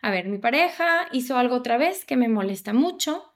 A 0.00 0.10
ver, 0.10 0.28
mi 0.28 0.38
pareja 0.38 1.06
hizo 1.12 1.36
algo 1.36 1.56
otra 1.56 1.76
vez 1.76 2.04
que 2.04 2.16
me 2.16 2.28
molesta 2.28 2.72
mucho 2.72 3.31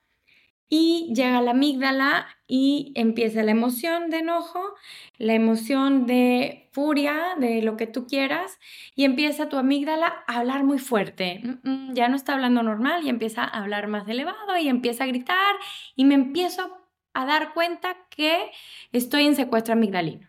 y 0.68 1.12
llega 1.14 1.40
la 1.42 1.52
amígdala 1.52 2.26
y 2.48 2.92
empieza 2.96 3.42
la 3.42 3.52
emoción 3.52 4.10
de 4.10 4.18
enojo, 4.18 4.74
la 5.18 5.34
emoción 5.34 6.06
de 6.06 6.68
furia, 6.72 7.34
de 7.38 7.62
lo 7.62 7.76
que 7.76 7.86
tú 7.86 8.06
quieras, 8.06 8.58
y 8.94 9.04
empieza 9.04 9.48
tu 9.48 9.56
amígdala 9.58 10.24
a 10.26 10.38
hablar 10.38 10.64
muy 10.64 10.78
fuerte. 10.78 11.40
Mm, 11.42 11.70
mm, 11.90 11.94
ya 11.94 12.08
no 12.08 12.16
está 12.16 12.34
hablando 12.34 12.62
normal 12.62 13.04
y 13.04 13.08
empieza 13.08 13.44
a 13.44 13.62
hablar 13.62 13.88
más 13.88 14.08
elevado 14.08 14.56
y 14.58 14.68
empieza 14.68 15.04
a 15.04 15.06
gritar 15.06 15.56
y 15.94 16.04
me 16.04 16.14
empiezo 16.14 16.76
a 17.14 17.26
dar 17.26 17.54
cuenta 17.54 17.96
que 18.10 18.50
estoy 18.92 19.26
en 19.26 19.36
secuestro 19.36 19.72
amigdalino. 19.74 20.28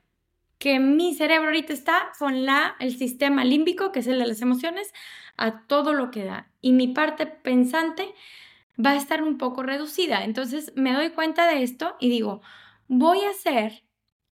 que 0.60 0.80
mi 0.80 1.14
cerebro 1.14 1.48
ahorita 1.48 1.74
está 1.74 2.12
con 2.18 2.46
la, 2.46 2.76
el 2.80 2.98
sistema 2.98 3.46
límbico, 3.46 3.92
que 3.92 4.00
es 4.00 4.08
el 4.08 4.20
de 4.20 4.26
las 4.28 4.42
emociones, 4.42 4.92
a 5.38 5.68
todo 5.68 5.94
lo 5.94 6.10
que 6.12 6.26
da. 6.26 6.50
Y 6.62 6.74
mi 6.74 6.88
parte 6.88 7.28
pensante 7.28 8.14
va 8.84 8.92
a 8.92 8.96
estar 8.96 9.24
un 9.24 9.38
poco 9.38 9.64
reducida. 9.64 10.24
Entonces 10.24 10.72
me 10.76 10.94
doy 10.94 11.10
cuenta 11.10 11.48
de 11.48 11.64
esto 11.64 11.96
y 12.00 12.10
digo, 12.10 12.42
voy 12.88 13.22
a 13.22 13.32
hacer 13.32 13.84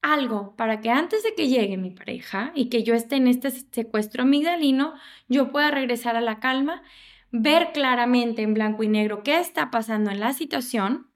algo 0.02 0.56
para 0.58 0.82
que 0.82 0.92
antes 0.92 1.24
de 1.24 1.34
que 1.34 1.48
llegue 1.48 1.78
mi 1.78 1.90
pareja 1.90 2.52
y 2.54 2.70
que 2.70 2.84
yo 2.84 2.94
esté 2.94 3.16
en 3.16 3.28
este 3.28 3.52
secuestro 3.52 4.24
amigdalino, 4.24 4.94
yo 5.30 5.52
pueda 5.52 5.72
regresar 5.72 6.16
a 6.18 6.22
la 6.22 6.40
calma, 6.40 6.84
ver 7.32 7.72
claramente 7.74 8.42
en 8.42 8.54
blanco 8.54 8.84
y 8.84 8.90
negro 8.90 9.24
qué 9.24 9.40
está 9.40 9.72
pasando 9.72 10.12
en 10.12 10.20
la 10.20 10.34
situación, 10.34 11.08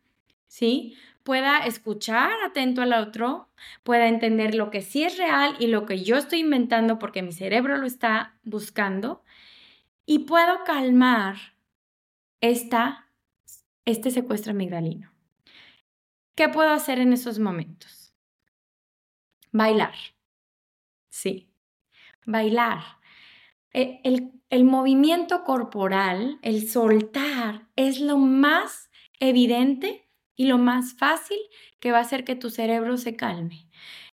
¿sí? 0.47 0.95
Pueda 1.23 1.65
escuchar 1.65 2.31
atento 2.45 2.81
al 2.81 2.93
otro, 2.93 3.49
pueda 3.83 4.07
entender 4.07 4.55
lo 4.55 4.71
que 4.71 4.81
sí 4.81 5.03
es 5.03 5.17
real 5.17 5.57
y 5.59 5.67
lo 5.67 5.85
que 5.85 6.01
yo 6.01 6.15
estoy 6.15 6.39
inventando 6.39 6.97
porque 6.97 7.21
mi 7.21 7.33
cerebro 7.33 7.77
lo 7.77 7.85
está 7.85 8.37
buscando 8.43 9.21
y 10.05 10.19
puedo 10.19 10.63
calmar 10.63 11.35
esta 12.39 13.06
este 13.87 14.11
secuestro 14.11 14.51
amigdalino. 14.51 15.13
¿Qué 16.35 16.49
puedo 16.49 16.69
hacer 16.69 16.99
en 16.99 17.13
esos 17.13 17.39
momentos? 17.39 18.13
Bailar. 19.51 19.95
Sí, 21.09 21.49
bailar. 22.25 22.83
E, 23.73 24.01
el, 24.03 24.33
el, 24.49 24.65
movimiento 24.65 25.45
corporal, 25.45 26.37
el 26.41 26.67
soltar, 26.67 27.69
es 27.77 28.01
lo 28.01 28.17
más 28.17 28.89
evidente 29.21 30.09
y 30.35 30.47
lo 30.47 30.57
más 30.57 30.93
fácil 30.93 31.39
que 31.79 31.91
va 31.91 31.99
a 31.99 32.01
hacer 32.01 32.25
que 32.25 32.35
tu 32.35 32.49
cerebro 32.49 32.97
se 32.97 33.15
calme. 33.15 33.69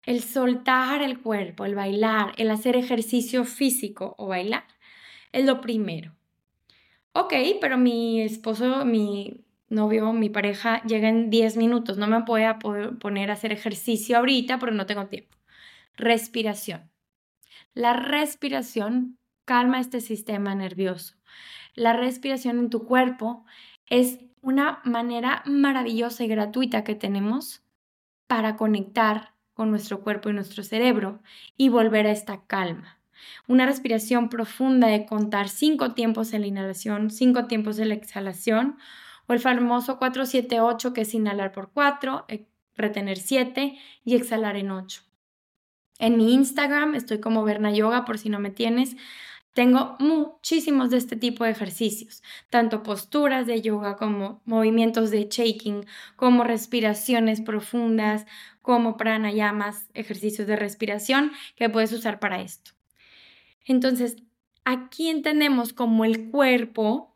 El 0.04 0.22
soltar 0.22 1.02
el 1.02 1.22
cuerpo, 1.22 1.64
el 1.64 1.76
bailar, 1.76 2.34
el 2.36 2.52
hacer 2.52 2.76
ejercicio 2.76 3.46
físico 3.46 4.16
o 4.18 4.28
bailar, 4.28 4.68
es 5.32 5.46
lo 5.46 5.62
primero. 5.62 6.14
Ok, 7.14 7.34
pero 7.62 7.78
mi 7.78 8.22
esposo, 8.22 8.86
mi 8.86 9.46
novio, 9.72 10.14
mi 10.14 10.30
pareja, 10.30 10.82
llega 10.84 11.10
en 11.10 11.30
10 11.30 11.58
minutos. 11.58 11.98
No 11.98 12.08
me 12.08 12.22
voy 12.22 12.44
a 12.44 12.60
poner 12.60 13.30
a 13.30 13.34
hacer 13.34 13.52
ejercicio 13.52 14.18
ahorita 14.18 14.60
porque 14.60 14.76
no 14.76 14.86
tengo 14.86 15.08
tiempo. 15.08 15.38
Respiración. 15.96 16.90
La 17.74 17.94
respiración 17.94 19.18
calma 19.46 19.80
este 19.80 20.02
sistema 20.02 20.54
nervioso. 20.56 21.16
La 21.74 21.94
respiración 21.94 22.60
en 22.60 22.70
tu 22.70 22.86
cuerpo 22.86 23.46
es 23.88 24.20
una 24.42 24.82
manera 24.84 25.44
maravillosa 25.46 26.24
y 26.24 26.28
gratuita 26.28 26.84
que 26.84 26.96
tenemos 26.96 27.64
para 28.28 28.58
conectar 28.58 29.34
con 29.54 29.70
nuestro 29.70 30.02
cuerpo 30.02 30.30
y 30.30 30.34
nuestro 30.34 30.64
cerebro 30.64 31.22
y 31.58 31.70
volver 31.70 32.08
a 32.08 32.12
esta 32.12 32.46
calma. 32.46 33.00
Una 33.48 33.66
respiración 33.66 34.30
profunda 34.30 34.88
de 34.88 35.06
contar 35.06 35.50
cinco 35.50 35.94
tiempos 35.94 36.34
en 36.34 36.42
la 36.42 36.48
inhalación, 36.48 37.12
cinco 37.12 37.46
tiempos 37.46 37.78
en 37.80 37.90
la 37.90 37.96
exhalación 37.96 38.78
o 39.32 39.34
el 39.34 39.40
famoso 39.40 39.98
478 39.98 40.92
que 40.92 41.02
es 41.02 41.14
inhalar 41.14 41.54
por 41.54 41.72
4, 41.72 42.26
eh, 42.28 42.48
retener 42.76 43.18
7 43.18 43.78
y 44.04 44.16
exhalar 44.16 44.58
en 44.58 44.72
8. 44.72 45.04
En 46.00 46.18
mi 46.18 46.34
Instagram 46.34 46.96
estoy 46.96 47.22
como 47.22 47.46
Berna 47.46 47.72
Yoga 47.72 48.04
por 48.04 48.18
si 48.18 48.28
no 48.28 48.40
me 48.40 48.50
tienes. 48.50 48.98
Tengo 49.54 49.96
muchísimos 50.00 50.90
de 50.90 50.98
este 50.98 51.16
tipo 51.16 51.46
de 51.46 51.52
ejercicios, 51.52 52.24
tanto 52.50 52.84
posturas 52.84 53.48
de 53.48 53.62
yoga 53.62 53.98
como 53.98 54.42
movimientos 54.46 55.12
de 55.12 55.28
shaking, 55.30 55.86
como 56.16 56.44
respiraciones 56.46 57.42
profundas, 57.42 58.26
como 58.62 58.96
pranayamas, 58.96 59.90
ejercicios 59.94 60.48
de 60.48 60.56
respiración 60.56 61.32
que 61.56 61.70
puedes 61.70 61.92
usar 61.92 62.20
para 62.20 62.42
esto. 62.42 62.72
Entonces, 63.66 64.18
aquí 64.64 65.10
entendemos 65.10 65.74
cómo 65.74 66.06
el 66.06 66.30
cuerpo 66.30 67.16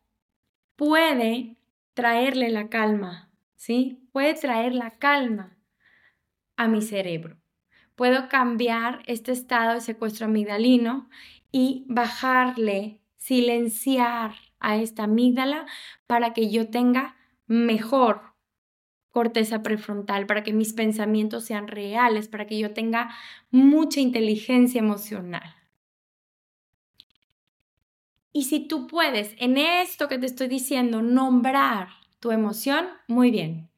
puede 0.75 1.55
traerle 1.95 2.49
la 2.49 2.69
calma, 2.69 3.31
¿sí? 3.55 4.07
Puede 4.11 4.35
traer 4.35 4.75
la 4.75 4.91
calma 4.91 5.57
a 6.55 6.67
mi 6.67 6.83
cerebro. 6.83 7.37
Puedo 7.95 8.29
cambiar 8.29 9.01
este 9.07 9.31
estado 9.31 9.73
de 9.73 9.81
secuestro 9.81 10.27
amigdalino 10.27 11.09
y 11.51 11.85
bajarle, 11.87 13.01
silenciar 13.17 14.35
a 14.59 14.75
esta 14.77 15.05
amígdala 15.05 15.65
para 16.05 16.33
que 16.33 16.51
yo 16.51 16.69
tenga 16.69 17.15
mejor 17.47 18.35
corteza 19.09 19.63
prefrontal, 19.63 20.25
para 20.25 20.43
que 20.43 20.51
mis 20.51 20.73
pensamientos 20.73 21.45
sean 21.45 21.69
reales, 21.69 22.27
para 22.27 22.45
que 22.45 22.59
yo 22.59 22.73
tenga 22.73 23.15
mucha 23.49 24.01
inteligencia 24.01 24.79
emocional. 24.79 25.55
Y 28.35 28.43
si 28.43 28.59
tú 28.59 28.85
puedes 28.85 29.33
en 29.37 29.57
esto 29.57 30.09
que 30.09 30.17
te 30.17 30.25
estoy 30.25 30.49
diciendo 30.49 31.01
nombrar 31.01 31.87
tu 32.19 32.31
emoción, 32.31 32.85
muy 33.07 33.31
bien. 33.31 33.69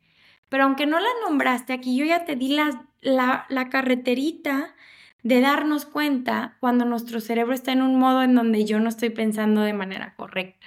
Pero 0.50 0.64
aunque 0.64 0.88
no 0.88 1.00
la 1.00 1.10
nombraste 1.24 1.74
aquí, 1.74 1.96
yo 1.96 2.06
ya 2.06 2.26
te 2.26 2.36
di 2.36 2.56
la, 2.56 2.88
la, 3.02 3.46
la 3.50 3.70
carreterita 3.70 4.74
de 5.22 5.42
darnos 5.42 5.86
cuenta 5.86 6.58
cuando 6.60 6.86
nuestro 6.86 7.20
cerebro 7.20 7.54
está 7.54 7.72
en 7.72 7.84
un 7.84 8.00
modo 8.00 8.24
en 8.24 8.34
donde 8.34 8.66
yo 8.66 8.80
no 8.80 8.90
estoy 8.90 9.12
pensando 9.12 9.62
de 9.62 9.74
manera 9.74 10.16
correcta. 10.16 10.66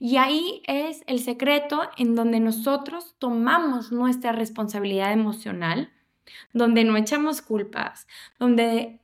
Y 0.00 0.16
ahí 0.16 0.60
es 0.66 1.04
el 1.06 1.20
secreto 1.20 1.88
en 1.96 2.16
donde 2.16 2.40
nosotros 2.40 3.14
tomamos 3.20 3.92
nuestra 3.92 4.32
responsabilidad 4.32 5.12
emocional, 5.12 5.92
donde 6.52 6.82
no 6.82 6.96
echamos 6.96 7.42
culpas, 7.42 8.08
donde 8.40 8.98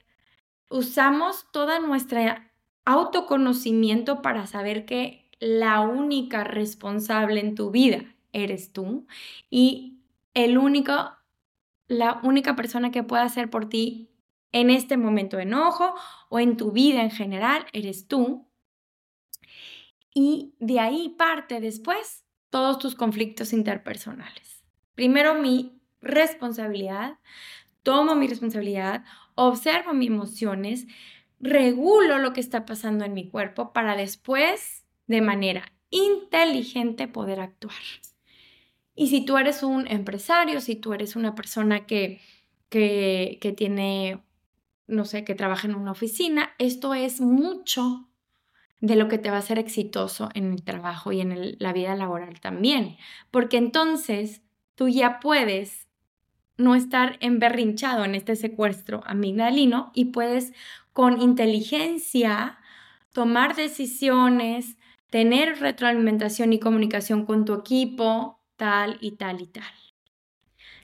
usamos 0.68 1.46
toda 1.52 1.78
nuestra 1.78 2.50
autoconocimiento 2.86 4.22
para 4.22 4.46
saber 4.46 4.86
que 4.86 5.28
la 5.38 5.80
única 5.80 6.44
responsable 6.44 7.40
en 7.40 7.54
tu 7.54 7.70
vida 7.70 8.14
eres 8.32 8.72
tú 8.72 9.06
y 9.50 9.98
el 10.32 10.56
único, 10.56 10.92
la 11.88 12.20
única 12.22 12.56
persona 12.56 12.90
que 12.90 13.02
puede 13.02 13.22
hacer 13.22 13.50
por 13.50 13.68
ti 13.68 14.10
en 14.52 14.70
este 14.70 14.96
momento 14.96 15.36
de 15.36 15.42
enojo 15.42 15.94
o 16.30 16.38
en 16.38 16.56
tu 16.56 16.72
vida 16.72 17.02
en 17.02 17.10
general 17.10 17.66
eres 17.72 18.08
tú. 18.08 18.46
Y 20.14 20.54
de 20.60 20.80
ahí 20.80 21.14
parte 21.18 21.60
después 21.60 22.24
todos 22.48 22.78
tus 22.78 22.94
conflictos 22.94 23.52
interpersonales. 23.52 24.64
Primero 24.94 25.34
mi 25.34 25.78
responsabilidad, 26.00 27.18
tomo 27.82 28.14
mi 28.14 28.26
responsabilidad, 28.26 29.04
observo 29.34 29.92
mis 29.92 30.08
emociones, 30.08 30.86
regulo 31.40 32.18
lo 32.18 32.32
que 32.32 32.40
está 32.40 32.64
pasando 32.66 33.04
en 33.04 33.14
mi 33.14 33.28
cuerpo 33.28 33.72
para 33.72 33.96
después, 33.96 34.84
de 35.06 35.20
manera 35.20 35.72
inteligente, 35.90 37.08
poder 37.08 37.40
actuar. 37.40 37.76
Y 38.94 39.08
si 39.08 39.24
tú 39.24 39.36
eres 39.36 39.62
un 39.62 39.86
empresario, 39.88 40.60
si 40.60 40.76
tú 40.76 40.94
eres 40.94 41.16
una 41.16 41.34
persona 41.34 41.86
que, 41.86 42.20
que, 42.68 43.38
que 43.40 43.52
tiene, 43.52 44.22
no 44.86 45.04
sé, 45.04 45.24
que 45.24 45.34
trabaja 45.34 45.68
en 45.68 45.74
una 45.74 45.92
oficina, 45.92 46.54
esto 46.58 46.94
es 46.94 47.20
mucho 47.20 48.08
de 48.80 48.96
lo 48.96 49.08
que 49.08 49.18
te 49.18 49.30
va 49.30 49.36
a 49.36 49.40
hacer 49.40 49.58
exitoso 49.58 50.30
en 50.34 50.52
el 50.52 50.62
trabajo 50.62 51.12
y 51.12 51.20
en 51.20 51.56
la 51.58 51.72
vida 51.72 51.94
laboral 51.94 52.40
también, 52.40 52.96
porque 53.30 53.56
entonces 53.56 54.42
tú 54.74 54.88
ya 54.88 55.20
puedes 55.20 55.86
no 56.58 56.74
estar 56.74 57.18
emberrinchado 57.20 58.04
en 58.04 58.14
este 58.14 58.36
secuestro 58.36 59.02
amigdalino 59.06 59.90
y 59.94 60.06
puedes 60.06 60.52
con 60.96 61.20
inteligencia 61.20 62.58
tomar 63.12 63.54
decisiones, 63.54 64.78
tener 65.10 65.60
retroalimentación 65.60 66.54
y 66.54 66.58
comunicación 66.58 67.26
con 67.26 67.44
tu 67.44 67.52
equipo, 67.52 68.40
tal 68.56 68.96
y 69.02 69.10
tal 69.16 69.42
y 69.42 69.46
tal. 69.46 69.74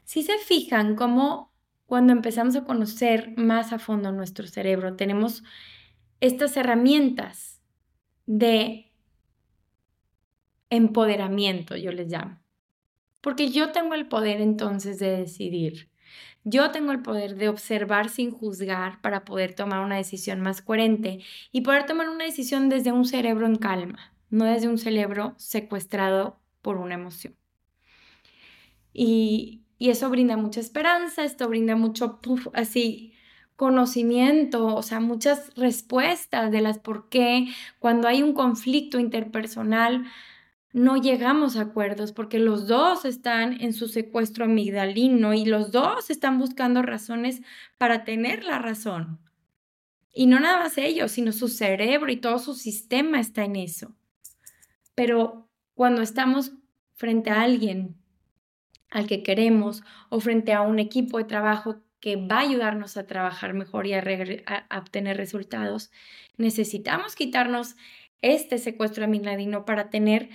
Si 0.04 0.22
se 0.22 0.36
fijan 0.36 0.96
cómo 0.96 1.54
cuando 1.86 2.12
empezamos 2.12 2.56
a 2.56 2.64
conocer 2.64 3.32
más 3.38 3.72
a 3.72 3.78
fondo 3.78 4.12
nuestro 4.12 4.46
cerebro, 4.46 4.96
tenemos 4.96 5.44
estas 6.20 6.58
herramientas 6.58 7.62
de 8.26 8.92
empoderamiento, 10.68 11.74
yo 11.74 11.90
les 11.90 12.08
llamo. 12.08 12.38
Porque 13.22 13.48
yo 13.48 13.72
tengo 13.72 13.94
el 13.94 14.08
poder 14.08 14.42
entonces 14.42 14.98
de 14.98 15.16
decidir 15.16 15.91
yo 16.44 16.70
tengo 16.70 16.92
el 16.92 17.02
poder 17.02 17.36
de 17.36 17.48
observar 17.48 18.08
sin 18.08 18.30
juzgar 18.30 19.00
para 19.00 19.24
poder 19.24 19.54
tomar 19.54 19.80
una 19.80 19.96
decisión 19.96 20.40
más 20.40 20.62
coherente 20.62 21.20
y 21.52 21.60
poder 21.60 21.86
tomar 21.86 22.08
una 22.08 22.24
decisión 22.24 22.68
desde 22.68 22.92
un 22.92 23.04
cerebro 23.04 23.46
en 23.46 23.56
calma, 23.56 24.12
no 24.30 24.44
desde 24.44 24.68
un 24.68 24.78
cerebro 24.78 25.34
secuestrado 25.36 26.40
por 26.60 26.76
una 26.78 26.94
emoción. 26.94 27.36
Y, 28.92 29.60
eso 29.78 30.08
brinda 30.10 30.36
mucha 30.36 30.60
esperanza, 30.60 31.24
esto 31.24 31.48
brinda 31.48 31.74
mucho, 31.74 32.20
así, 32.54 33.14
conocimiento, 33.56 34.76
o 34.76 34.82
sea, 34.82 35.00
muchas 35.00 35.52
respuestas 35.56 36.52
de 36.52 36.60
las 36.60 36.78
por 36.78 37.08
qué 37.08 37.48
cuando 37.80 38.06
hay 38.06 38.22
un 38.22 38.32
conflicto 38.32 39.00
interpersonal 39.00 40.04
no 40.72 40.96
llegamos 40.96 41.56
a 41.56 41.62
acuerdos 41.62 42.12
porque 42.12 42.38
los 42.38 42.66
dos 42.66 43.04
están 43.04 43.60
en 43.60 43.74
su 43.74 43.88
secuestro 43.88 44.46
amigdalino 44.46 45.34
y 45.34 45.44
los 45.44 45.70
dos 45.70 46.10
están 46.10 46.38
buscando 46.38 46.82
razones 46.82 47.42
para 47.78 48.04
tener 48.04 48.44
la 48.44 48.58
razón. 48.58 49.20
Y 50.14 50.26
no 50.26 50.40
nada 50.40 50.58
más 50.58 50.78
ellos, 50.78 51.12
sino 51.12 51.32
su 51.32 51.48
cerebro 51.48 52.10
y 52.10 52.16
todo 52.16 52.38
su 52.38 52.54
sistema 52.54 53.20
está 53.20 53.44
en 53.44 53.56
eso. 53.56 53.94
Pero 54.94 55.48
cuando 55.74 56.02
estamos 56.02 56.52
frente 56.94 57.30
a 57.30 57.42
alguien 57.42 57.96
al 58.90 59.06
que 59.06 59.22
queremos 59.22 59.82
o 60.10 60.20
frente 60.20 60.52
a 60.52 60.62
un 60.62 60.78
equipo 60.78 61.18
de 61.18 61.24
trabajo 61.24 61.80
que 62.00 62.16
va 62.16 62.38
a 62.38 62.40
ayudarnos 62.40 62.96
a 62.96 63.06
trabajar 63.06 63.54
mejor 63.54 63.86
y 63.86 63.94
a, 63.94 64.02
obtener 64.76 65.16
resultados, 65.16 65.90
necesitamos 66.36 67.14
quitarnos 67.14 67.76
este 68.20 68.58
secuestro 68.58 69.04
amigdalino 69.04 69.64
para 69.64 69.88
tener 69.88 70.28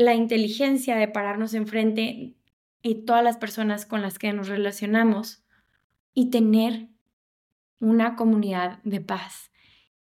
la 0.00 0.14
inteligencia 0.14 0.96
de 0.96 1.08
pararnos 1.08 1.52
enfrente 1.52 2.34
y 2.80 2.94
todas 3.04 3.22
las 3.22 3.36
personas 3.36 3.84
con 3.84 4.00
las 4.00 4.18
que 4.18 4.32
nos 4.32 4.48
relacionamos 4.48 5.44
y 6.14 6.30
tener 6.30 6.88
una 7.80 8.16
comunidad 8.16 8.78
de 8.82 9.02
paz 9.02 9.50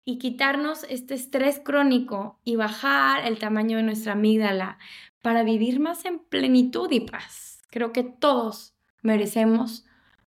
y 0.06 0.18
quitarnos 0.18 0.86
este 0.88 1.14
estrés 1.14 1.60
crónico 1.60 2.40
y 2.46 2.56
bajar 2.56 3.28
el 3.28 3.38
tamaño 3.38 3.76
de 3.76 3.84
nuestra 3.84 4.14
amígdala 4.14 4.80
para 5.22 5.44
vivir 5.44 5.82
más 5.82 6.06
en 6.06 6.20
plenitud 6.20 6.90
y 6.90 7.02
paz. 7.02 7.62
Creo 7.70 7.92
que 7.92 8.04
todos 8.04 8.74
merecemos 9.02 9.86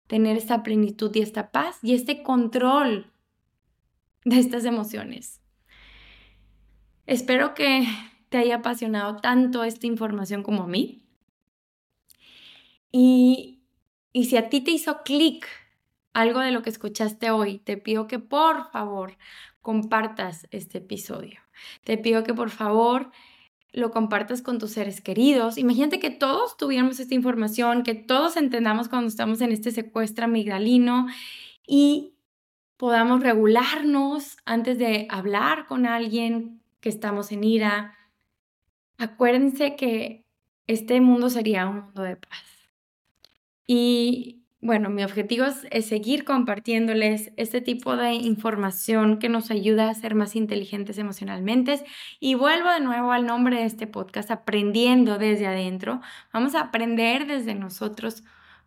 tener 0.08 0.36
esta 0.36 0.62
plenitud 0.62 1.16
y 1.16 1.22
esta 1.22 1.52
paz 1.52 1.80
y 1.82 1.94
este 1.94 2.22
control 2.22 3.14
de 4.26 4.40
estas 4.40 4.66
emociones. 4.66 5.42
Espero 7.06 7.54
que 7.54 7.88
te 8.34 8.40
haya 8.40 8.56
apasionado 8.56 9.18
tanto 9.18 9.64
esta 9.64 9.86
información 9.86 10.42
como 10.42 10.64
a 10.64 10.68
mí. 10.68 11.04
Y, 12.92 13.62
y 14.12 14.26
si 14.26 14.38
a 14.38 14.50
ti 14.50 14.62
te 14.62 14.72
hizo 14.72 15.04
clic 15.04 15.46
algo 16.14 16.40
de 16.40 16.50
lo 16.50 16.64
que 16.64 16.72
escuchaste 16.72 17.30
hoy, 17.30 17.60
te 17.60 17.78
pido 17.78 18.08
que 18.08 18.18
por 18.18 18.72
favor 18.72 19.20
compartas 19.62 20.48
este 20.50 20.80
episodio. 20.80 21.42
Te 21.84 22.00
pido 22.00 22.24
que 22.24 22.34
por 22.34 22.50
favor 22.50 23.12
lo 23.72 23.92
compartas 23.92 24.42
con 24.42 24.58
tus 24.58 24.72
seres 24.72 25.00
queridos. 25.00 25.60
Imagínate 25.60 26.00
que 26.00 26.10
todos 26.10 26.58
tuviéramos 26.58 27.00
esta 27.00 27.14
información, 27.14 27.84
que 27.84 27.94
todos 27.94 28.36
entendamos 28.36 28.90
cuando 28.90 29.10
estamos 29.10 29.42
en 29.42 29.52
este 29.52 29.70
secuestro 29.70 30.26
amigdalino 30.26 31.06
y 31.68 32.16
podamos 32.78 33.22
regularnos 33.22 34.38
antes 34.44 34.80
de 34.80 35.06
hablar 35.12 35.68
con 35.68 35.86
alguien 35.86 36.64
que 36.80 36.90
estamos 36.90 37.32
en 37.32 37.44
ira. 37.44 37.96
Acuérdense 39.04 39.76
que 39.76 40.26
este 40.66 41.02
mundo 41.02 41.30
sería 41.30 41.68
un 41.68 41.82
mundo 41.82 42.04
de 42.04 42.16
paz. 42.16 42.72
Y 43.68 44.46
bueno, 44.62 44.90
mi 44.90 45.04
objetivo 45.04 45.46
es, 45.46 45.86
seguir 45.86 46.24
compartiéndoles 46.24 47.34
este 47.36 47.60
tipo 47.60 47.98
de 47.98 48.14
información 48.14 49.20
que 49.20 49.28
nos 49.28 49.52
ayuda 49.52 49.90
a 49.90 49.94
ser 49.94 50.16
más 50.16 50.38
inteligentes 50.38 50.98
emocionalmente. 50.98 51.84
Y 52.22 52.36
vuelvo 52.36 52.70
de 52.70 52.80
nuevo 52.80 53.12
al 53.12 53.26
nombre 53.26 53.58
de 53.58 53.66
este 53.66 53.88
podcast, 53.88 54.32
aprendiendo 54.32 55.18
desde 55.18 55.48
adentro. 55.48 56.00
Vamos 56.32 56.56
a 56.56 56.62
aprender 56.62 57.28
desde 57.28 57.56
nosotros 57.56 58.24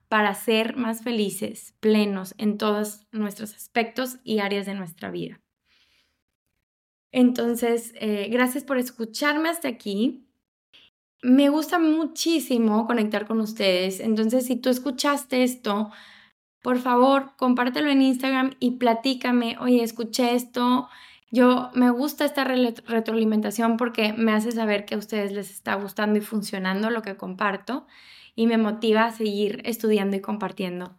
para 0.08 0.34
ser 0.34 0.76
más 0.76 1.02
felices, 1.02 1.74
plenos 1.80 2.34
en 2.36 2.58
todos 2.58 3.06
nuestros 3.10 3.54
aspectos 3.54 4.18
y 4.22 4.40
áreas 4.40 4.66
de 4.66 4.74
nuestra 4.74 5.10
vida. 5.10 5.40
Entonces, 7.10 7.94
eh, 7.98 8.28
gracias 8.30 8.64
por 8.64 8.76
escucharme 8.76 9.48
hasta 9.48 9.68
aquí. 9.68 10.25
Me 11.22 11.48
gusta 11.48 11.78
muchísimo 11.78 12.86
conectar 12.86 13.26
con 13.26 13.40
ustedes. 13.40 14.00
Entonces, 14.00 14.46
si 14.46 14.56
tú 14.56 14.68
escuchaste 14.68 15.42
esto, 15.42 15.90
por 16.62 16.78
favor, 16.78 17.32
compártelo 17.36 17.90
en 17.90 18.02
Instagram 18.02 18.54
y 18.60 18.72
platícame, 18.72 19.56
oye, 19.60 19.82
escuché 19.82 20.34
esto. 20.34 20.88
Yo 21.30 21.70
me 21.74 21.90
gusta 21.90 22.24
esta 22.24 22.44
retroalimentación 22.44 23.76
porque 23.76 24.12
me 24.12 24.32
hace 24.32 24.52
saber 24.52 24.84
que 24.84 24.94
a 24.94 24.98
ustedes 24.98 25.32
les 25.32 25.50
está 25.50 25.74
gustando 25.74 26.18
y 26.18 26.22
funcionando 26.22 26.90
lo 26.90 27.02
que 27.02 27.16
comparto 27.16 27.86
y 28.34 28.46
me 28.46 28.58
motiva 28.58 29.06
a 29.06 29.12
seguir 29.12 29.62
estudiando 29.64 30.16
y 30.16 30.20
compartiendo 30.20 30.98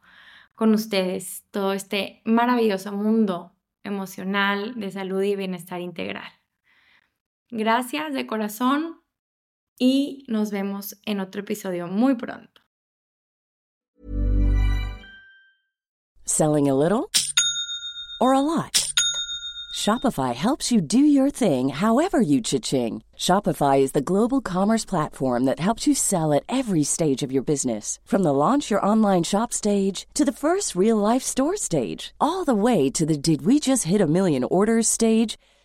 con 0.56 0.74
ustedes 0.74 1.46
todo 1.52 1.74
este 1.74 2.22
maravilloso 2.26 2.92
mundo 2.92 3.54
emocional 3.84 4.74
de 4.80 4.92
salud 4.92 5.22
y 5.22 5.36
bienestar 5.36 5.82
integral. 5.82 6.32
Gracias 7.50 8.14
de 8.14 8.26
corazón 8.28 9.02
y 9.80 10.24
nos 10.28 10.52
vemos 10.52 10.96
en 11.06 11.20
otro 11.20 11.42
episodio 11.42 11.88
muy 11.88 12.16
pronto. 12.16 12.62
Selling 16.26 16.68
a 16.68 16.76
little 16.76 17.10
or 18.20 18.34
a 18.34 18.42
lot? 18.42 18.88
Shopify 19.78 20.34
helps 20.34 20.72
you 20.72 20.82
do 20.82 21.00
your 21.00 21.30
thing 21.30 21.70
however 21.70 22.20
you 22.20 22.42
cha-ching. 22.42 23.04
Shopify 23.16 23.80
is 23.80 23.92
the 23.92 24.02
global 24.02 24.42
commerce 24.42 24.84
platform 24.84 25.46
that 25.46 25.60
helps 25.60 25.86
you 25.86 25.94
sell 25.94 26.34
at 26.34 26.44
every 26.50 26.84
stage 26.84 27.22
of 27.22 27.32
your 27.32 27.44
business. 27.44 28.00
From 28.04 28.24
the 28.24 28.34
launch 28.34 28.72
your 28.72 28.84
online 28.84 29.24
shop 29.24 29.54
stage 29.54 30.08
to 30.16 30.26
the 30.26 30.32
first 30.32 30.76
real 30.76 30.98
life 30.98 31.22
store 31.22 31.56
stage, 31.56 32.14
all 32.20 32.44
the 32.44 32.56
way 32.56 32.90
to 32.90 33.06
the 33.06 33.18
did 33.18 33.44
we 33.44 33.60
just 33.60 33.84
hit 33.84 34.02
a 34.02 34.08
million 34.08 34.44
orders 34.44 34.88
stage. 34.88 35.38